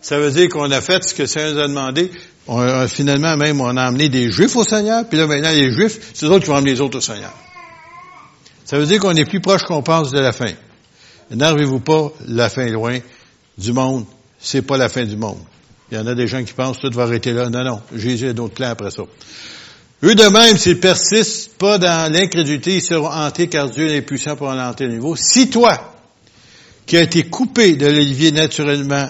[0.00, 2.10] Ça veut dire qu'on a fait ce que Seigneur nous a demandé.
[2.48, 6.10] On, finalement, même, on a amené des Juifs au Seigneur, puis là, maintenant, les Juifs,
[6.14, 7.32] c'est eux qui vont amener les autres au Seigneur.
[8.64, 10.52] Ça veut dire qu'on est plus proche qu'on pense de la fin.
[11.30, 12.98] N'arrivez-vous pas, la fin est loin
[13.58, 14.04] du monde.
[14.38, 15.38] C'est pas la fin du monde.
[15.90, 17.48] Il y en a des gens qui pensent tout va arrêter là.
[17.50, 17.80] Non, non.
[17.94, 19.02] Jésus a d'autres plans après ça.
[20.04, 24.34] Eux de même, s'ils persistent pas dans l'incrédulité, ils seront hantés car Dieu est puissant
[24.34, 25.14] pour en hanter le niveau.
[25.16, 25.94] Si toi,
[26.86, 29.06] qui as été coupé de l'olivier naturellement,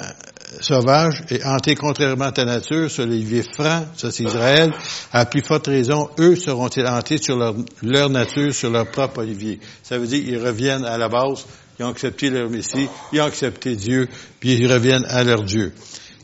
[0.61, 4.73] sauvages et hantés contrairement à ta nature sur les vies francs, ça c'est Israël,
[5.13, 9.61] à plus forte raison, eux seront-ils hantés sur leur, nature, sur leur propre olivier.
[9.83, 11.47] Ça veut dire qu'ils reviennent à la base,
[11.79, 14.09] ils ont accepté leur Messie, ils ont accepté Dieu,
[14.41, 15.73] puis ils reviennent à leur Dieu.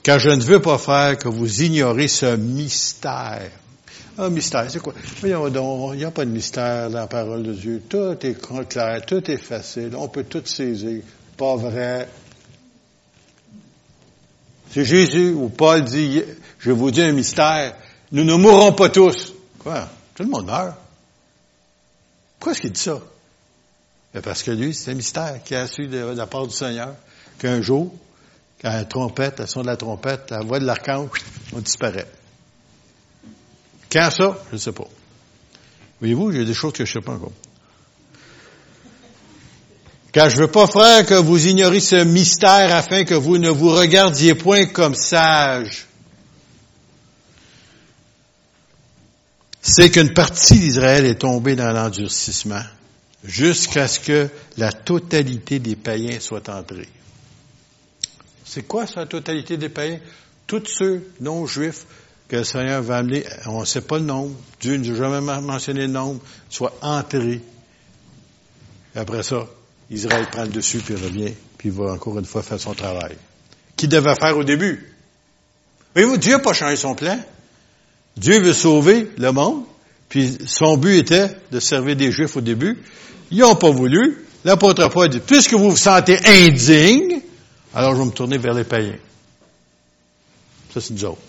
[0.03, 3.51] Car je ne veux pas faire que vous ignorez ce mystère.
[4.17, 4.95] Un mystère, c'est quoi?
[5.23, 7.83] Il n'y a pas de mystère dans la parole de Dieu.
[7.89, 8.37] Tout est
[8.69, 11.03] clair, tout est facile, on peut tout saisir.
[11.37, 12.09] Pas vrai.
[14.73, 16.23] C'est Jésus ou Paul dit,
[16.59, 17.75] je vous dis un mystère,
[18.13, 19.33] nous ne mourrons pas tous.
[19.59, 19.89] Quoi?
[20.15, 20.77] Tout le monde meurt.
[22.39, 23.01] Pourquoi est-ce qu'il dit ça?
[24.15, 26.95] Ben, parce que lui, c'est un mystère qui a su de la part du Seigneur
[27.39, 27.95] qu'un jour,
[28.61, 31.11] quand la trompette, la son de la trompette, la voix de l'archange,
[31.53, 32.09] on disparaît.
[33.91, 34.39] Quand ça?
[34.49, 34.87] Je ne sais pas.
[36.01, 37.33] Voyez-vous, il y a des choses que je ne sais pas encore.
[40.13, 43.51] Car je ne veux pas, faire que vous ignoriez ce mystère afin que vous ne
[43.51, 45.87] vous regardiez point comme sages.
[49.61, 52.63] C'est qu'une partie d'Israël est tombée dans l'endurcissement
[53.23, 56.89] jusqu'à ce que la totalité des païens soit entrée.
[58.45, 59.99] C'est quoi ça, la totalité des païens?
[60.47, 61.85] Tous ceux non-juifs
[62.29, 65.83] que le Seigneur va amener, on ne sait pas le nombre, Dieu n'a jamais mentionné
[65.83, 67.43] le nombre, soient entrés.
[68.95, 69.47] Après ça,
[69.91, 73.17] Israël prend le dessus, puis revient, puis va encore une fois faire son travail.
[73.77, 74.93] Qu'il devait faire au début.
[75.95, 77.19] Voyez-vous, Dieu n'a pas changé son plan.
[78.17, 79.63] Dieu veut sauver le monde,
[80.09, 82.79] puis son but était de servir des Juifs au début.
[83.31, 84.25] Ils n'ont pas voulu.
[84.45, 87.21] L'apôtre Paul dit, puisque vous vous sentez indigne,
[87.75, 88.99] alors je vais me tourner vers les païens.
[90.73, 91.21] Ça, c'est nous autres.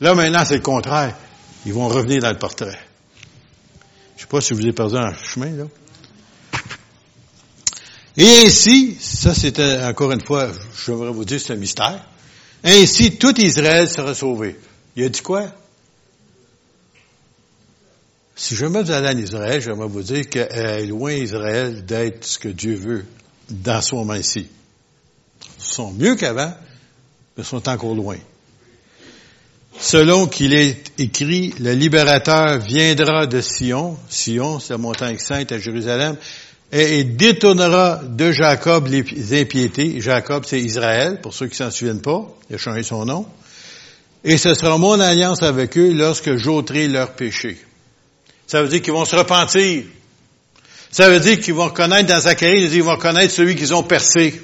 [0.00, 1.16] Là, maintenant, c'est le contraire.
[1.66, 2.78] Ils vont revenir dans le portrait.
[4.16, 5.64] Je ne sais pas si vous avez perdu un chemin, là.
[8.18, 12.04] Et ainsi, ça c'était encore une fois, je voudrais vous dire, c'est un mystère.
[12.62, 14.56] Ainsi, tout Israël sera sauvé.
[14.96, 15.46] Il a dit quoi?
[18.34, 22.38] Si jamais vous allez en Israël, j'aimerais vous dire qu'elle est loin Israël d'être ce
[22.38, 23.06] que Dieu veut
[23.48, 24.48] dans ce moment ici
[25.58, 26.52] sont mieux qu'avant,
[27.36, 28.16] mais sont encore loin.
[29.80, 35.58] Selon qu'il est écrit, le libérateur viendra de Sion, Sion, c'est la montagne sainte à
[35.58, 36.16] Jérusalem,
[36.70, 40.00] et détournera de Jacob les impiétés.
[40.00, 43.26] Jacob, c'est Israël, pour ceux qui s'en souviennent pas, il a changé son nom.
[44.24, 47.58] Et ce sera mon alliance avec eux lorsque j'ôterai leurs péchés.
[48.46, 49.84] Ça veut dire qu'ils vont se repentir.
[50.90, 54.40] Ça veut dire qu'ils vont reconnaître dans Zacharie, ils vont reconnaître celui qu'ils ont percé.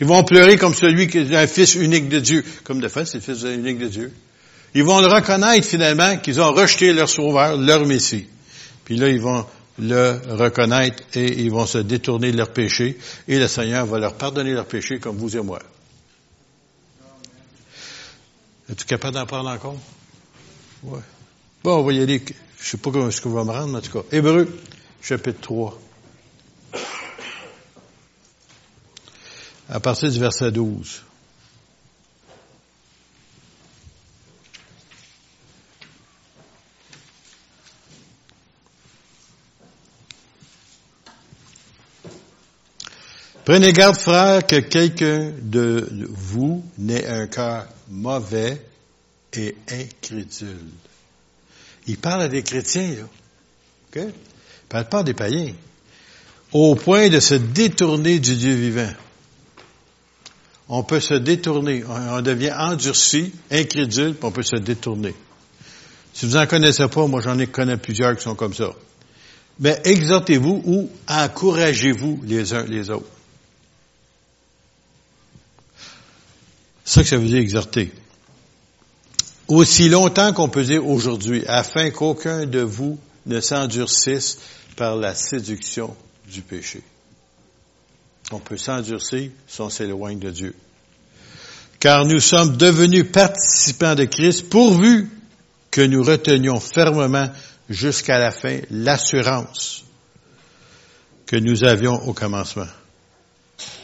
[0.00, 2.44] Ils vont pleurer comme celui qui est un fils unique de Dieu.
[2.64, 4.12] Comme de fait, c'est le fils unique de Dieu.
[4.74, 8.26] Ils vont le reconnaître finalement qu'ils ont rejeté leur sauveur, leur Messie.
[8.84, 9.44] Puis là, ils vont
[9.78, 14.14] le reconnaître et ils vont se détourner de leurs péchés et le Seigneur va leur
[14.14, 15.60] pardonner leurs péchés comme vous et moi.
[18.70, 19.76] Es-tu capable d'en parler encore?
[20.82, 21.00] Ouais.
[21.64, 22.22] Bon, on va y aller.
[22.58, 24.16] Je sais pas comment est-ce qu'on va me rendre, mais en tout cas.
[24.16, 24.48] Hébreu,
[25.00, 25.78] chapitre 3.
[29.72, 31.02] à partir du verset 12.
[43.44, 48.60] Prenez garde, frère, que quelqu'un de vous n'ait un cœur mauvais
[49.32, 50.70] et incrédule.
[51.86, 53.02] Il parle à des chrétiens, là.
[53.88, 54.02] OK?
[54.06, 55.52] Il parle pas des païens.
[56.52, 58.92] Au point de se détourner du Dieu vivant
[60.74, 61.84] on peut se détourner.
[61.86, 65.14] On devient endurci, incrédule, puis on peut se détourner.
[66.14, 68.70] Si vous n'en connaissez pas, moi j'en ai connu plusieurs qui sont comme ça.
[69.60, 73.04] Mais exhortez-vous ou encouragez-vous les uns les autres.
[76.92, 77.90] C'est ça que ça veut dire exhorter.
[79.48, 84.38] Aussi longtemps qu'on peut dire aujourd'hui, afin qu'aucun de vous ne s'endurcisse
[84.76, 85.96] par la séduction
[86.30, 86.82] du péché.
[88.30, 90.54] On peut s'endurcir si on s'éloigne de Dieu.
[91.80, 95.08] Car nous sommes devenus participants de Christ pourvu
[95.70, 97.30] que nous retenions fermement
[97.70, 99.82] jusqu'à la fin l'assurance
[101.24, 102.68] que nous avions au commencement.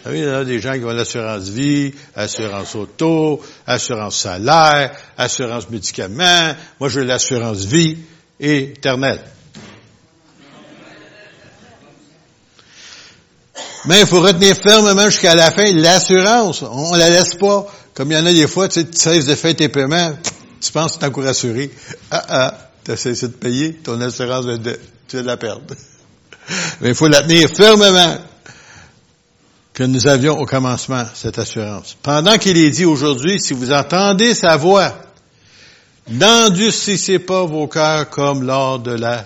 [0.08, 5.68] Vous il y a des gens qui ont l'assurance vie, assurance auto, assurance salaire, assurance
[5.68, 6.54] médicaments.
[6.80, 7.98] Moi, veux l'assurance vie
[8.40, 9.20] éternelle.
[13.84, 16.62] Mais il faut retenir fermement jusqu'à la fin l'assurance.
[16.62, 17.66] On la laisse pas.
[17.92, 20.16] Comme il y en a des fois, tu sais, tu cesses de faire tes paiements,
[20.58, 21.70] tu penses que tu es encore assuré.
[22.10, 24.46] Ah ah, tu as cessé de payer, ton assurance,
[25.06, 25.64] tu vas la perdre.
[26.80, 28.16] Mais il faut la tenir fermement.
[29.78, 31.96] Que nous avions au commencement, cette assurance.
[32.02, 34.92] Pendant qu'il est dit aujourd'hui, si vous entendez sa voix,
[36.10, 39.24] n'endurcissez pas vos cœurs comme lors de la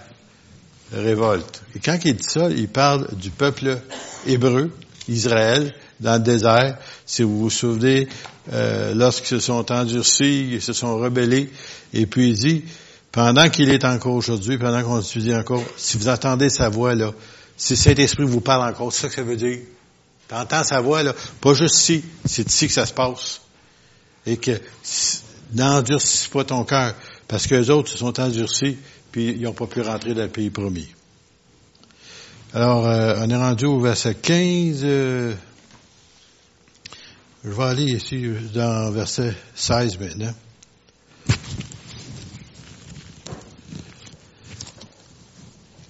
[0.93, 1.63] révolte.
[1.75, 3.79] Et quand il dit ça, il parle du peuple
[4.27, 4.71] hébreu,
[5.09, 6.77] Israël, dans le désert.
[7.07, 8.07] Si vous vous souvenez,
[8.53, 11.49] euh, lorsqu'ils se sont endurcis, ils se sont rebellés,
[11.95, 12.63] et puis il dit,
[13.11, 17.15] pendant qu'il est encore aujourd'hui, pendant qu'on étudie encore, si vous entendez sa voix, là,
[17.57, 19.61] si Saint-Esprit vous parle encore, c'est ça que ça veut dire.
[20.33, 23.43] T'entends sa voix, là, pas juste ici, c'est ici que ça se passe.
[24.25, 24.59] Et que
[25.53, 26.95] n'endurcis pas ton cœur,
[27.29, 28.79] parce que les autres se sont endurcis,
[29.11, 30.89] puis ils n'ont pas pu rentrer dans le pays promis.
[32.55, 34.81] Alors, euh, on est rendu au verset 15.
[34.85, 35.35] Euh,
[37.45, 40.35] je vais aller ici dans verset 16 maintenant.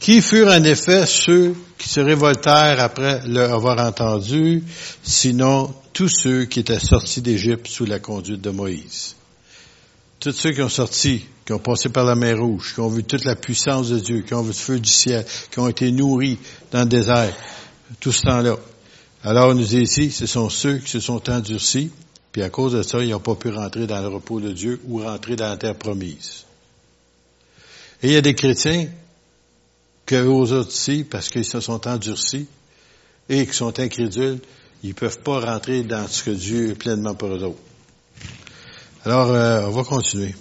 [0.01, 4.63] Qui furent en effet ceux qui se révoltèrent après l'avoir entendu,
[5.03, 9.17] sinon tous ceux qui étaient sortis d'Égypte sous la conduite de Moïse.
[10.21, 13.03] Tous ceux qui ont sorti qui ont passé par la mer Rouge, qui ont vu
[13.03, 15.91] toute la puissance de Dieu, qui ont vu le feu du ciel, qui ont été
[15.91, 16.39] nourris
[16.71, 17.35] dans le désert,
[17.99, 18.57] tout ce temps-là.
[19.25, 21.91] Alors, nous dit ici, ce sont ceux qui se sont endurcis,
[22.31, 24.81] puis à cause de ça, ils n'ont pas pu rentrer dans le repos de Dieu
[24.87, 26.45] ou rentrer dans la terre promise.
[28.05, 28.87] Et il y a des chrétiens
[30.13, 32.47] que aux autres ici, parce qu'ils se sont endurcis
[33.31, 34.41] et qui sont incrédules,
[34.83, 37.57] ils ne peuvent pas rentrer dans ce que Dieu est pleinement pour eux.
[39.07, 40.35] Alors, euh, on va continuer.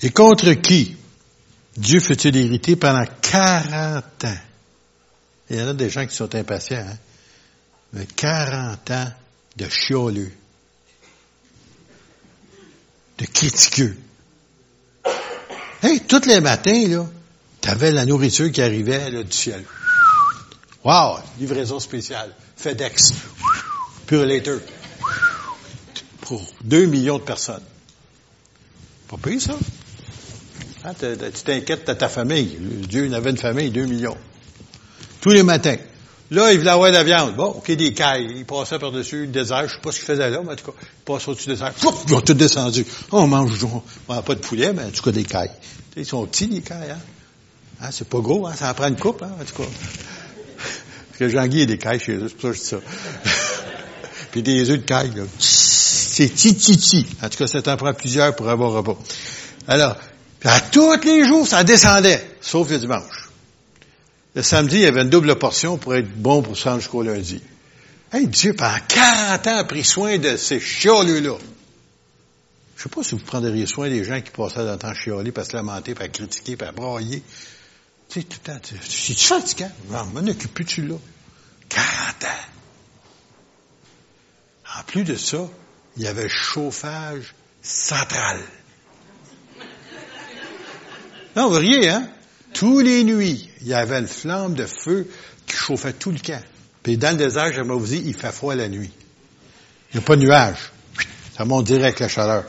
[0.00, 0.96] Et contre qui
[1.76, 4.38] Dieu fut-il irrité pendant 40 ans?
[5.50, 6.98] Il y en a des gens qui sont impatients, hein?
[7.92, 9.12] Mais 40 ans
[9.56, 10.32] de chioleux,
[13.18, 13.98] de critiqueux.
[15.82, 17.06] Hey, tous les matins, là,
[17.62, 19.64] t'avais la nourriture qui arrivait là, du ciel.
[20.84, 21.18] Wow!
[21.38, 22.34] Livraison spéciale.
[22.56, 23.14] FedEx.
[24.06, 24.58] Purelator.
[26.20, 27.62] Pour deux millions de personnes.
[29.08, 29.56] Pas payé, ça?
[30.84, 32.58] Hein, tu t'inquiètes de ta famille.
[32.88, 34.16] Dieu n'avait une famille, deux millions.
[35.20, 35.76] Tous les matins.
[36.32, 37.36] Là, il voulait avoir de la viande.
[37.36, 38.26] Bon, OK, des cailles.
[38.34, 39.68] Il passait par-dessus le désert.
[39.68, 41.52] Je sais pas ce qu'il faisait là, mais en tout cas, il passait au-dessus du
[41.52, 41.72] désert.
[41.74, 42.84] Pouf, ils ont tout descendu.
[43.12, 43.64] on mange,
[44.08, 45.52] on n'a pas de poulet, mais en tout cas, des cailles.
[45.94, 46.98] Ils sont petits, les cailles, hein?
[47.82, 48.54] Hein c'est pas gros, hein?
[48.56, 49.68] Ça en prend une coupe, hein, en tout cas.
[51.08, 52.78] Parce que Jean-Guy a des cailles chez eux, c'est pour ça que je dis ça.
[54.30, 55.24] Puis des œufs de cailles, là.
[55.38, 57.06] C'est ti-ti-ti.
[57.22, 58.98] En tout cas, ça t'en prend plusieurs pour avoir repas.
[59.68, 59.96] Alors,
[60.44, 63.28] à tous les jours, ça descendait, sauf le dimanche.
[64.34, 67.42] Le samedi, il y avait une double portion pour être bon pour se jusqu'au lundi.
[68.12, 71.36] Hey, Dieu, pendant 40 ans, a pris soin de ces chioleux-là.
[72.76, 75.32] Je sais pas si vous prendriez soin des gens qui passaient dans le temps chialer,
[75.36, 77.22] à se lamenter, à critiquer, à broyer.
[78.12, 79.72] Tu sais, tout le temps, c'est fatigant.
[79.88, 80.96] Non, m'en occupe plus tu là.
[81.70, 82.26] 40 ans.
[84.78, 85.48] En plus de ça,
[85.96, 88.38] il y avait chauffage central.
[91.36, 92.06] Non, vous riez, hein?
[92.52, 95.08] Tous les nuits, il y avait une flamme de feu
[95.46, 96.42] qui chauffait tout le camp.
[96.82, 98.92] Puis dans le désert, j'aimerais vous dire, il fait froid la nuit.
[99.90, 100.70] Il n'y a pas de nuage.
[101.34, 102.44] Ça monte direct la chaleur.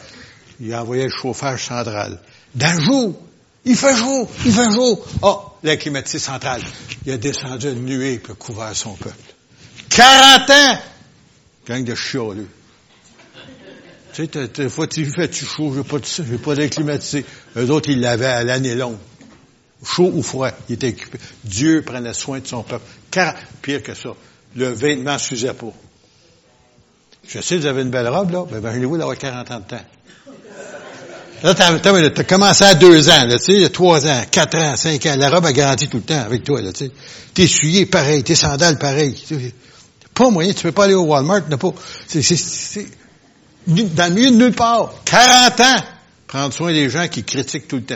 [0.59, 2.20] Il a envoyé le chauffage central.
[2.53, 3.22] Dans le jour,
[3.66, 5.03] il fait chaud, il fait chaud.
[5.22, 6.61] Oh, la climatisée centrale.
[7.05, 9.16] Il a descendu une nuée pour couvrir son peuple.
[9.89, 10.78] 40 ans!
[11.68, 12.49] Gang de chioleux.
[14.14, 15.99] Tu sais, des fois, tu fais tu chaud, veux pas,
[16.68, 17.26] climatisé.
[17.57, 18.97] Eux autres, ils l'avaient à l'année longue.
[19.84, 21.18] Chaud ou froid, il était occupé.
[21.43, 22.86] Dieu prenait soin de son peuple.
[23.61, 24.09] Pire que ça,
[24.55, 25.74] le vêtement s'usait pas.
[27.28, 28.45] Je sais, vous avez une belle robe, là.
[28.49, 29.86] Ben, imaginez-vous d'avoir 40 ans de temps.
[31.44, 35.06] Là, t'as, as, commencé à deux ans, là, tu sais, trois ans, quatre ans, cinq
[35.08, 35.16] ans.
[35.18, 36.91] La robe a garanti tout le temps avec toi, là, tu sais.
[37.34, 39.22] T'es essuyé pareil, tes sandales pareil.
[40.14, 41.74] Pas moyen, tu peux pas aller au Walmart, n'a pas.
[42.08, 42.88] C'est, c'est,
[43.68, 44.94] dans le milieu de nulle part.
[45.04, 45.84] 40 ans!
[46.28, 47.96] Prendre soin des gens qui critiquent tout le temps.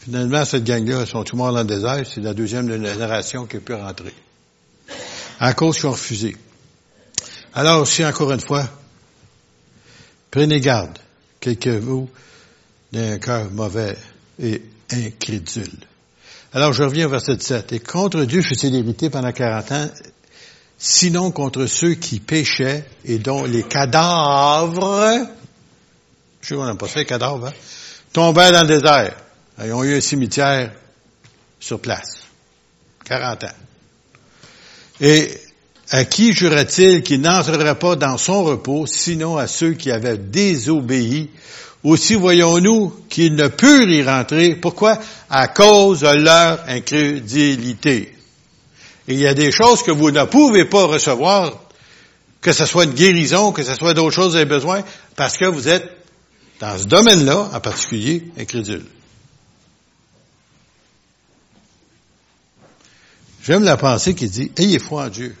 [0.00, 2.02] Finalement, cette gang-là, sont tout morts dans le désert?
[2.12, 4.12] C'est la deuxième génération qui a pu rentrer.
[5.40, 6.36] À cause qu'ils ont refusé.
[7.54, 8.68] Alors aussi, encore une fois,
[10.30, 10.98] prenez garde,
[11.44, 12.08] quelques vous,
[12.92, 13.96] d'un cœur mauvais
[14.40, 15.78] et incrédule.
[16.54, 17.72] Alors, je reviens au verset 7.
[17.72, 19.90] Et contre Dieu fut-il irrité pendant 40 ans,
[20.78, 25.26] sinon contre ceux qui péchaient et dont les cadavres,
[26.40, 27.52] je sais qu'on n'a pas fait cadavres, hein,
[28.12, 29.14] tombaient dans le désert.
[29.62, 30.72] Ils ont eu un cimetière
[31.60, 32.22] sur place.
[33.04, 33.48] 40 ans.
[35.00, 35.30] Et
[35.94, 41.30] à qui jura-t-il qu'il n'entrerait pas dans son repos, sinon à ceux qui avaient désobéi?
[41.84, 44.56] Aussi voyons-nous qu'ils ne purent y rentrer.
[44.56, 44.98] Pourquoi?
[45.30, 48.12] À cause de leur incrédulité.
[49.06, 51.52] Et il y a des choses que vous ne pouvez pas recevoir,
[52.40, 54.82] que ce soit une guérison, que ce soit d'autres choses que vous avez besoin,
[55.14, 55.88] parce que vous êtes,
[56.58, 58.84] dans ce domaine-là, en particulier, incrédule.
[63.44, 65.36] J'aime la pensée qui dit, ayez foi en Dieu.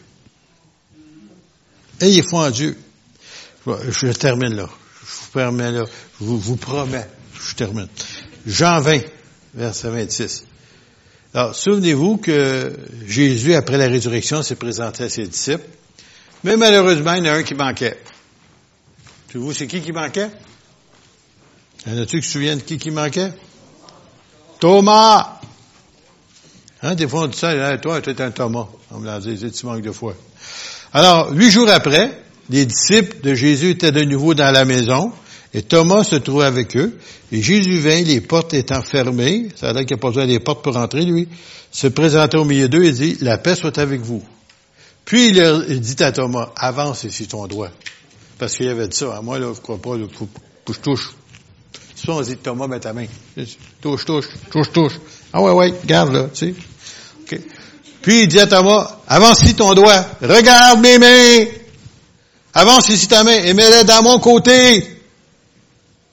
[2.00, 2.76] Ayez foi en Dieu.
[3.66, 4.68] Je, termine là.
[5.00, 5.84] Je vous permets là.
[6.20, 7.06] Je vous, promets.
[7.40, 7.88] Je termine.
[8.46, 9.00] Jean 20,
[9.54, 10.44] verset 26.
[11.32, 12.76] Alors, souvenez-vous que
[13.06, 15.66] Jésus, après la résurrection, s'est présenté à ses disciples.
[16.44, 17.98] Mais malheureusement, il y en a un qui manquait.
[19.28, 20.30] Savez-vous, c'est qui qui manquait?
[21.86, 23.32] Y en a-tu qui se souviennent de qui qui manquait?
[24.60, 25.40] Thomas!
[26.82, 28.68] Hein, des fois, on dit ça, toi, tu es un Thomas.
[28.90, 30.14] On me l'a dit, tu manques de foi.
[30.94, 32.16] Alors, huit jours après,
[32.48, 35.10] les disciples de Jésus étaient de nouveau dans la maison,
[35.52, 36.96] et Thomas se trouvait avec eux,
[37.32, 40.26] et Jésus vint, les portes étant fermées, ça veut dire qu'il n'y a pas besoin
[40.28, 41.26] des portes pour entrer, lui,
[41.72, 44.22] se présenta au milieu d'eux et dit, la paix soit avec vous.
[45.04, 47.70] Puis il, dit à Thomas, avance ici ton doigt.
[48.38, 50.28] Parce qu'il avait dit ça, à moi, là, je crois pas, là, faut,
[50.68, 51.10] je touche.
[51.96, 53.06] Soit on dit, Thomas, mets ta main.
[53.80, 55.00] Touche, touche, touche, touche.
[55.32, 56.54] Ah ouais, ouais, garde là, tu
[57.28, 57.40] sais.
[58.04, 61.46] Puis il dit à Thomas, avance ici ton doigt, regarde mes mains,
[62.52, 65.00] avance ici ta main et mets-la dans mon côté.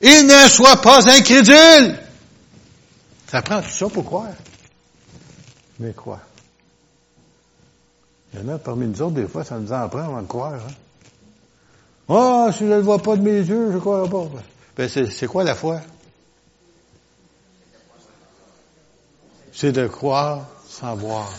[0.01, 1.99] Il ne soit pas incrédule.
[3.29, 4.31] Ça prend tout ça pour croire.
[5.79, 6.21] Mais quoi?
[8.33, 10.27] Il y en a parmi nous autres, des fois, ça nous en prend avant de
[10.27, 10.53] croire.
[10.53, 10.73] Hein?
[12.07, 14.29] Oh, si je ne le vois pas de mes yeux, je ne croirai pas.
[14.77, 15.81] Ben, c'est quoi la foi?
[19.51, 21.29] C'est de croire sans voir.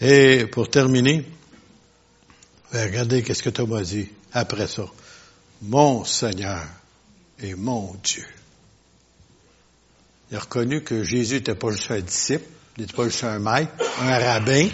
[0.00, 1.24] Et pour terminer,
[2.72, 4.84] ben, regardez qu'est-ce que Thomas dit après ça.
[5.62, 6.62] Mon Seigneur
[7.40, 8.24] et mon Dieu.
[10.30, 12.44] Il a reconnu que Jésus n'était pas juste un disciple,
[12.76, 14.68] il n'était pas juste un maître, un rabbin.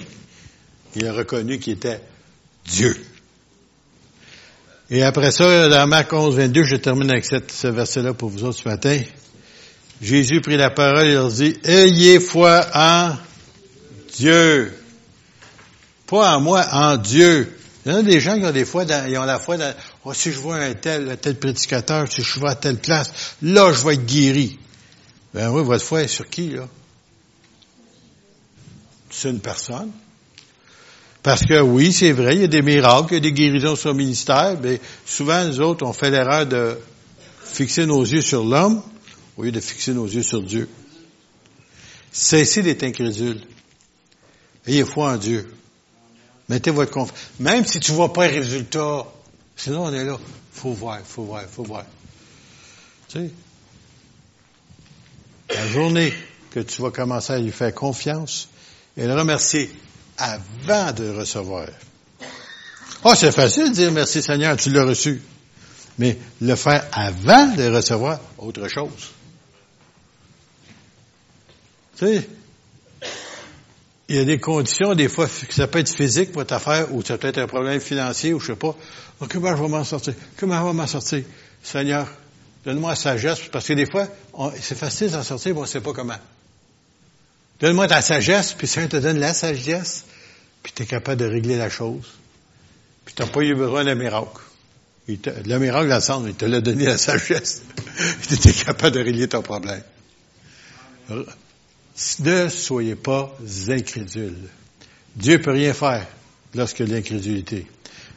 [0.97, 2.01] Il a reconnu qu'il était
[2.67, 2.97] Dieu.
[4.91, 8.45] Et après ça, dans Marc 11, 22, je termine avec cette, ce verset-là pour vous
[8.45, 9.01] autres ce matin.
[10.03, 13.17] Jésus prit la parole et leur dit, ayez foi en
[14.17, 14.73] Dieu.
[16.07, 17.57] Pas en moi, en Dieu.
[17.85, 19.75] Il y en a des gens qui ont des fois, ils ont la foi dans,
[20.05, 23.37] oh, si je vois un tel, un tel prédicateur, si je vois à telle place,
[23.43, 24.59] là, je vais être guéri.
[25.35, 26.69] Ben oui, votre foi est sur qui, là?
[29.11, 29.91] C'est une personne.
[31.23, 33.77] Parce que oui, c'est vrai, il y a des miracles, il y a des guérisons
[33.77, 36.79] sur le ministère, mais souvent, nous autres, on fait l'erreur de
[37.45, 38.83] fixer nos yeux sur l'homme
[39.37, 40.69] au lieu de fixer nos yeux sur Dieu.
[42.13, 43.41] Cessez d'être incrédule.
[44.67, 45.51] Ayez foi en Dieu.
[46.49, 47.19] Mettez votre confiance.
[47.41, 49.07] Même si tu vois pas un résultat,
[49.57, 50.19] sinon on est là.
[50.53, 51.85] Faut voir, faut voir, faut voir.
[53.09, 53.31] Tu sais,
[55.51, 56.13] la journée
[56.51, 58.49] que tu vas commencer à lui faire confiance
[58.97, 59.71] et le remercier,
[60.17, 61.67] avant de recevoir.
[63.05, 65.21] Oh, c'est facile de dire merci Seigneur, tu l'as reçu.
[65.99, 69.11] Mais le faire avant de recevoir, autre chose.
[71.97, 72.29] Tu sais,
[74.09, 77.03] il y a des conditions, des fois, que ça peut être physique, votre affaire, ou
[77.03, 78.77] ça peut être un problème financier, ou je sais pas.
[79.21, 80.15] Oh, comment je vais m'en sortir?
[80.37, 81.25] Comment je vais m'en sortir?
[81.63, 82.07] Seigneur,
[82.67, 84.07] donne-moi la sagesse, parce que des fois,
[84.61, 86.19] c'est facile d'en sortir, mais on ne sait pas comment.
[87.61, 90.05] Donne-moi ta sagesse, puis Seigneur te donne la sagesse,
[90.63, 92.19] puis tu es capable de régler la chose.
[93.07, 94.43] Puis tu n'as pas eu besoin d'un miracle.
[95.09, 97.63] le miracle il te l'a donné la sagesse.
[98.29, 99.83] tu étais capable de régler ton problème.
[102.21, 103.37] Ne soyez pas
[103.69, 104.49] incrédules.
[105.17, 106.07] Dieu peut rien faire
[106.55, 107.67] lorsque l'incrédulité.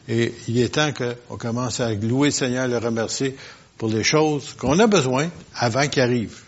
[0.07, 3.35] Et il est temps qu'on commence à louer le Seigneur, le remercier
[3.77, 6.39] pour les choses qu'on a besoin avant qu'il arrive.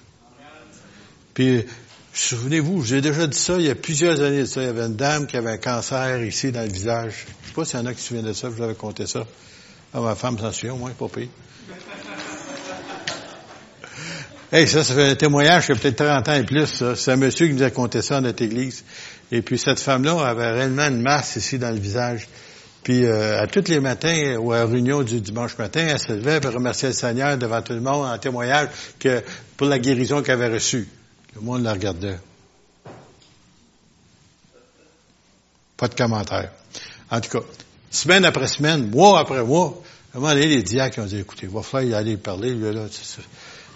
[1.34, 1.66] Puis
[2.14, 4.62] Souvenez-vous, j'ai déjà dit ça il y a plusieurs années ça.
[4.62, 7.26] Il y avait une dame qui avait un cancer ici dans le visage.
[7.44, 8.76] Je sais pas s'il y en a qui se souviennent de ça, je vous avais
[8.76, 9.26] compté ça.
[9.94, 11.08] Ah, ma femme s'en souvient, au moins, pas.
[14.52, 17.18] Hey, ça, ça fait un témoignage qui a peut-être 30 ans et plus, C'est un
[17.18, 18.84] monsieur qui nous a compté ça dans notre église.
[19.32, 22.28] Et puis, cette femme-là avait réellement une masse ici dans le visage.
[22.82, 26.14] Puis, euh, à tous les matins, ou à la réunion du dimanche matin, elle se
[26.14, 29.22] levait pour remercier le Seigneur devant tout le monde en témoignage que,
[29.56, 30.88] pour la guérison qu'elle avait reçue.
[31.36, 32.18] Le monde la regardait.
[35.78, 36.50] Pas de commentaire.
[37.12, 37.46] En tout cas,
[37.92, 39.80] semaine après semaine, mois après mois,
[40.12, 42.72] à un moment les diacres ont dit, écoutez, il va falloir y aller parler, là,
[42.72, 42.88] là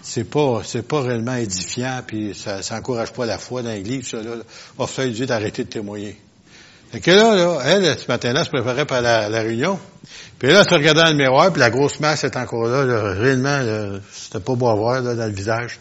[0.04, 4.06] c'est pas, c'est pas réellement édifiant, puis ça, ça encourage pas la foi dans l'Église,
[4.08, 4.32] ça, là.
[4.78, 6.20] Va falloir lui d'arrêter de témoigner.
[6.92, 9.78] Et que là, là, elle, ce matin-là, se préparait pour la, la réunion.
[10.38, 12.84] Puis là, elle se regardait dans le miroir, puis la grosse masse est encore là,
[12.84, 15.80] là réellement, c'était pas beau à voir, là, dans le visage.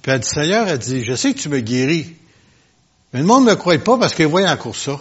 [0.00, 2.16] Puis elle dit, Seigneur, elle dit, je sais que tu me guéris.
[3.12, 4.98] Mais le monde ne me croit pas parce qu'il voit encore ça.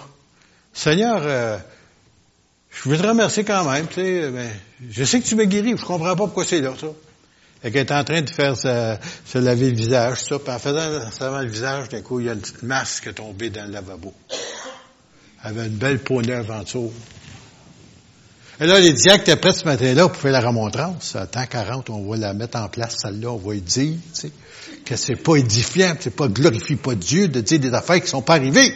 [0.74, 1.58] Seigneur, euh,
[2.72, 4.50] je veux te remercier quand même, tu sais, mais
[4.92, 6.88] je sais que tu me guéris, je comprends pas pourquoi c'est là, ça.
[7.62, 11.42] Elle est en train de faire se, laver le visage, ça, puis en faisant ça
[11.42, 13.72] le visage, d'un coup, il y a une petite masse qui est tombée dans le
[13.72, 14.14] lavabo.
[15.44, 16.94] Elle avait une belle peau neuve en dessous.
[18.62, 21.16] Et là, les diacres étaient prêts ce matin-là pour faire la remontrance.
[21.16, 24.22] À temps 40, on va la mettre en place, celle-là, on va lui dire, tu
[24.22, 24.32] sais,
[24.86, 28.22] que c'est pas édifiant, c'est pas glorifie pas Dieu de dire des affaires qui sont
[28.22, 28.74] pas arrivées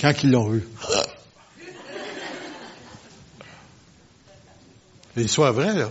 [0.00, 0.66] quand ils l'ont vu.
[5.16, 5.90] L'histoire vraie, là.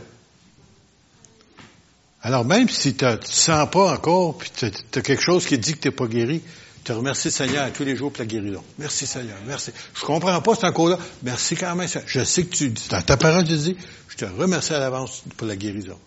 [2.24, 5.74] Alors même si tu ne sens pas encore, puis tu as quelque chose qui dit
[5.74, 6.42] que tu n'es pas guéri,
[6.84, 8.64] te remercie Seigneur tous les jours pour la guérison.
[8.78, 9.72] Merci Seigneur, merci.
[9.94, 11.00] Je comprends pas, c'est encore là.
[11.24, 11.88] Merci quand même.
[12.06, 13.76] Je sais que tu dis, dans ta parole, tu dis,
[14.08, 15.98] je te remercie à l'avance pour la guérison.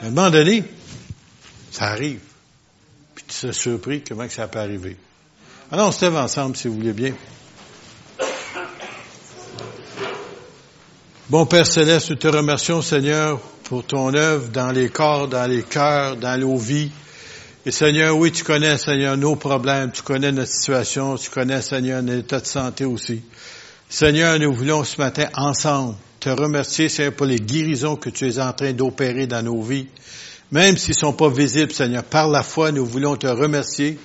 [0.00, 0.64] À un moment donné,
[1.70, 2.20] ça arrive.
[3.14, 4.96] Puis tu seras surpris comment que ça peut arriver.
[5.70, 7.14] Alors on se lève ensemble, si vous voulez bien.
[11.30, 15.62] Bon Père Céleste, nous te remercions, Seigneur, pour ton œuvre dans les corps, dans les
[15.62, 16.90] cœurs, dans nos vies.
[17.64, 22.02] Et Seigneur, oui, tu connais, Seigneur, nos problèmes, tu connais notre situation, tu connais, Seigneur,
[22.02, 23.22] notre état de santé aussi.
[23.88, 28.38] Seigneur, nous voulons ce matin ensemble te remercier, Seigneur, pour les guérisons que tu es
[28.38, 29.88] en train d'opérer dans nos vies.
[30.50, 33.98] Même s'ils ne sont pas visibles, Seigneur, par la foi, nous voulons te remercier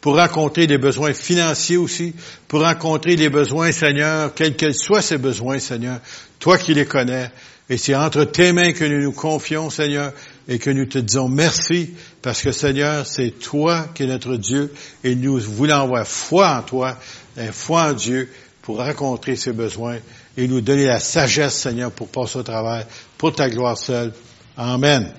[0.00, 2.14] pour rencontrer des besoins financiers aussi,
[2.46, 5.98] pour rencontrer les besoins, Seigneur, quels qu'ils soient ces besoins, Seigneur,
[6.38, 7.30] toi qui les connais.
[7.70, 10.12] Et c'est entre tes mains que nous nous confions, Seigneur,
[10.48, 14.72] et que nous te disons merci parce que Seigneur, c'est toi qui es notre Dieu
[15.02, 16.98] et nous voulons avoir foi en toi,
[17.38, 18.28] et foi en Dieu
[18.60, 19.98] pour rencontrer ses besoins
[20.36, 22.84] et nous donner la sagesse, Seigneur, pour passer au travail,
[23.16, 24.12] pour ta gloire seule.
[24.56, 25.12] Amen.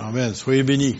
[0.00, 0.34] Amen.
[0.34, 0.96] Soyez bénis.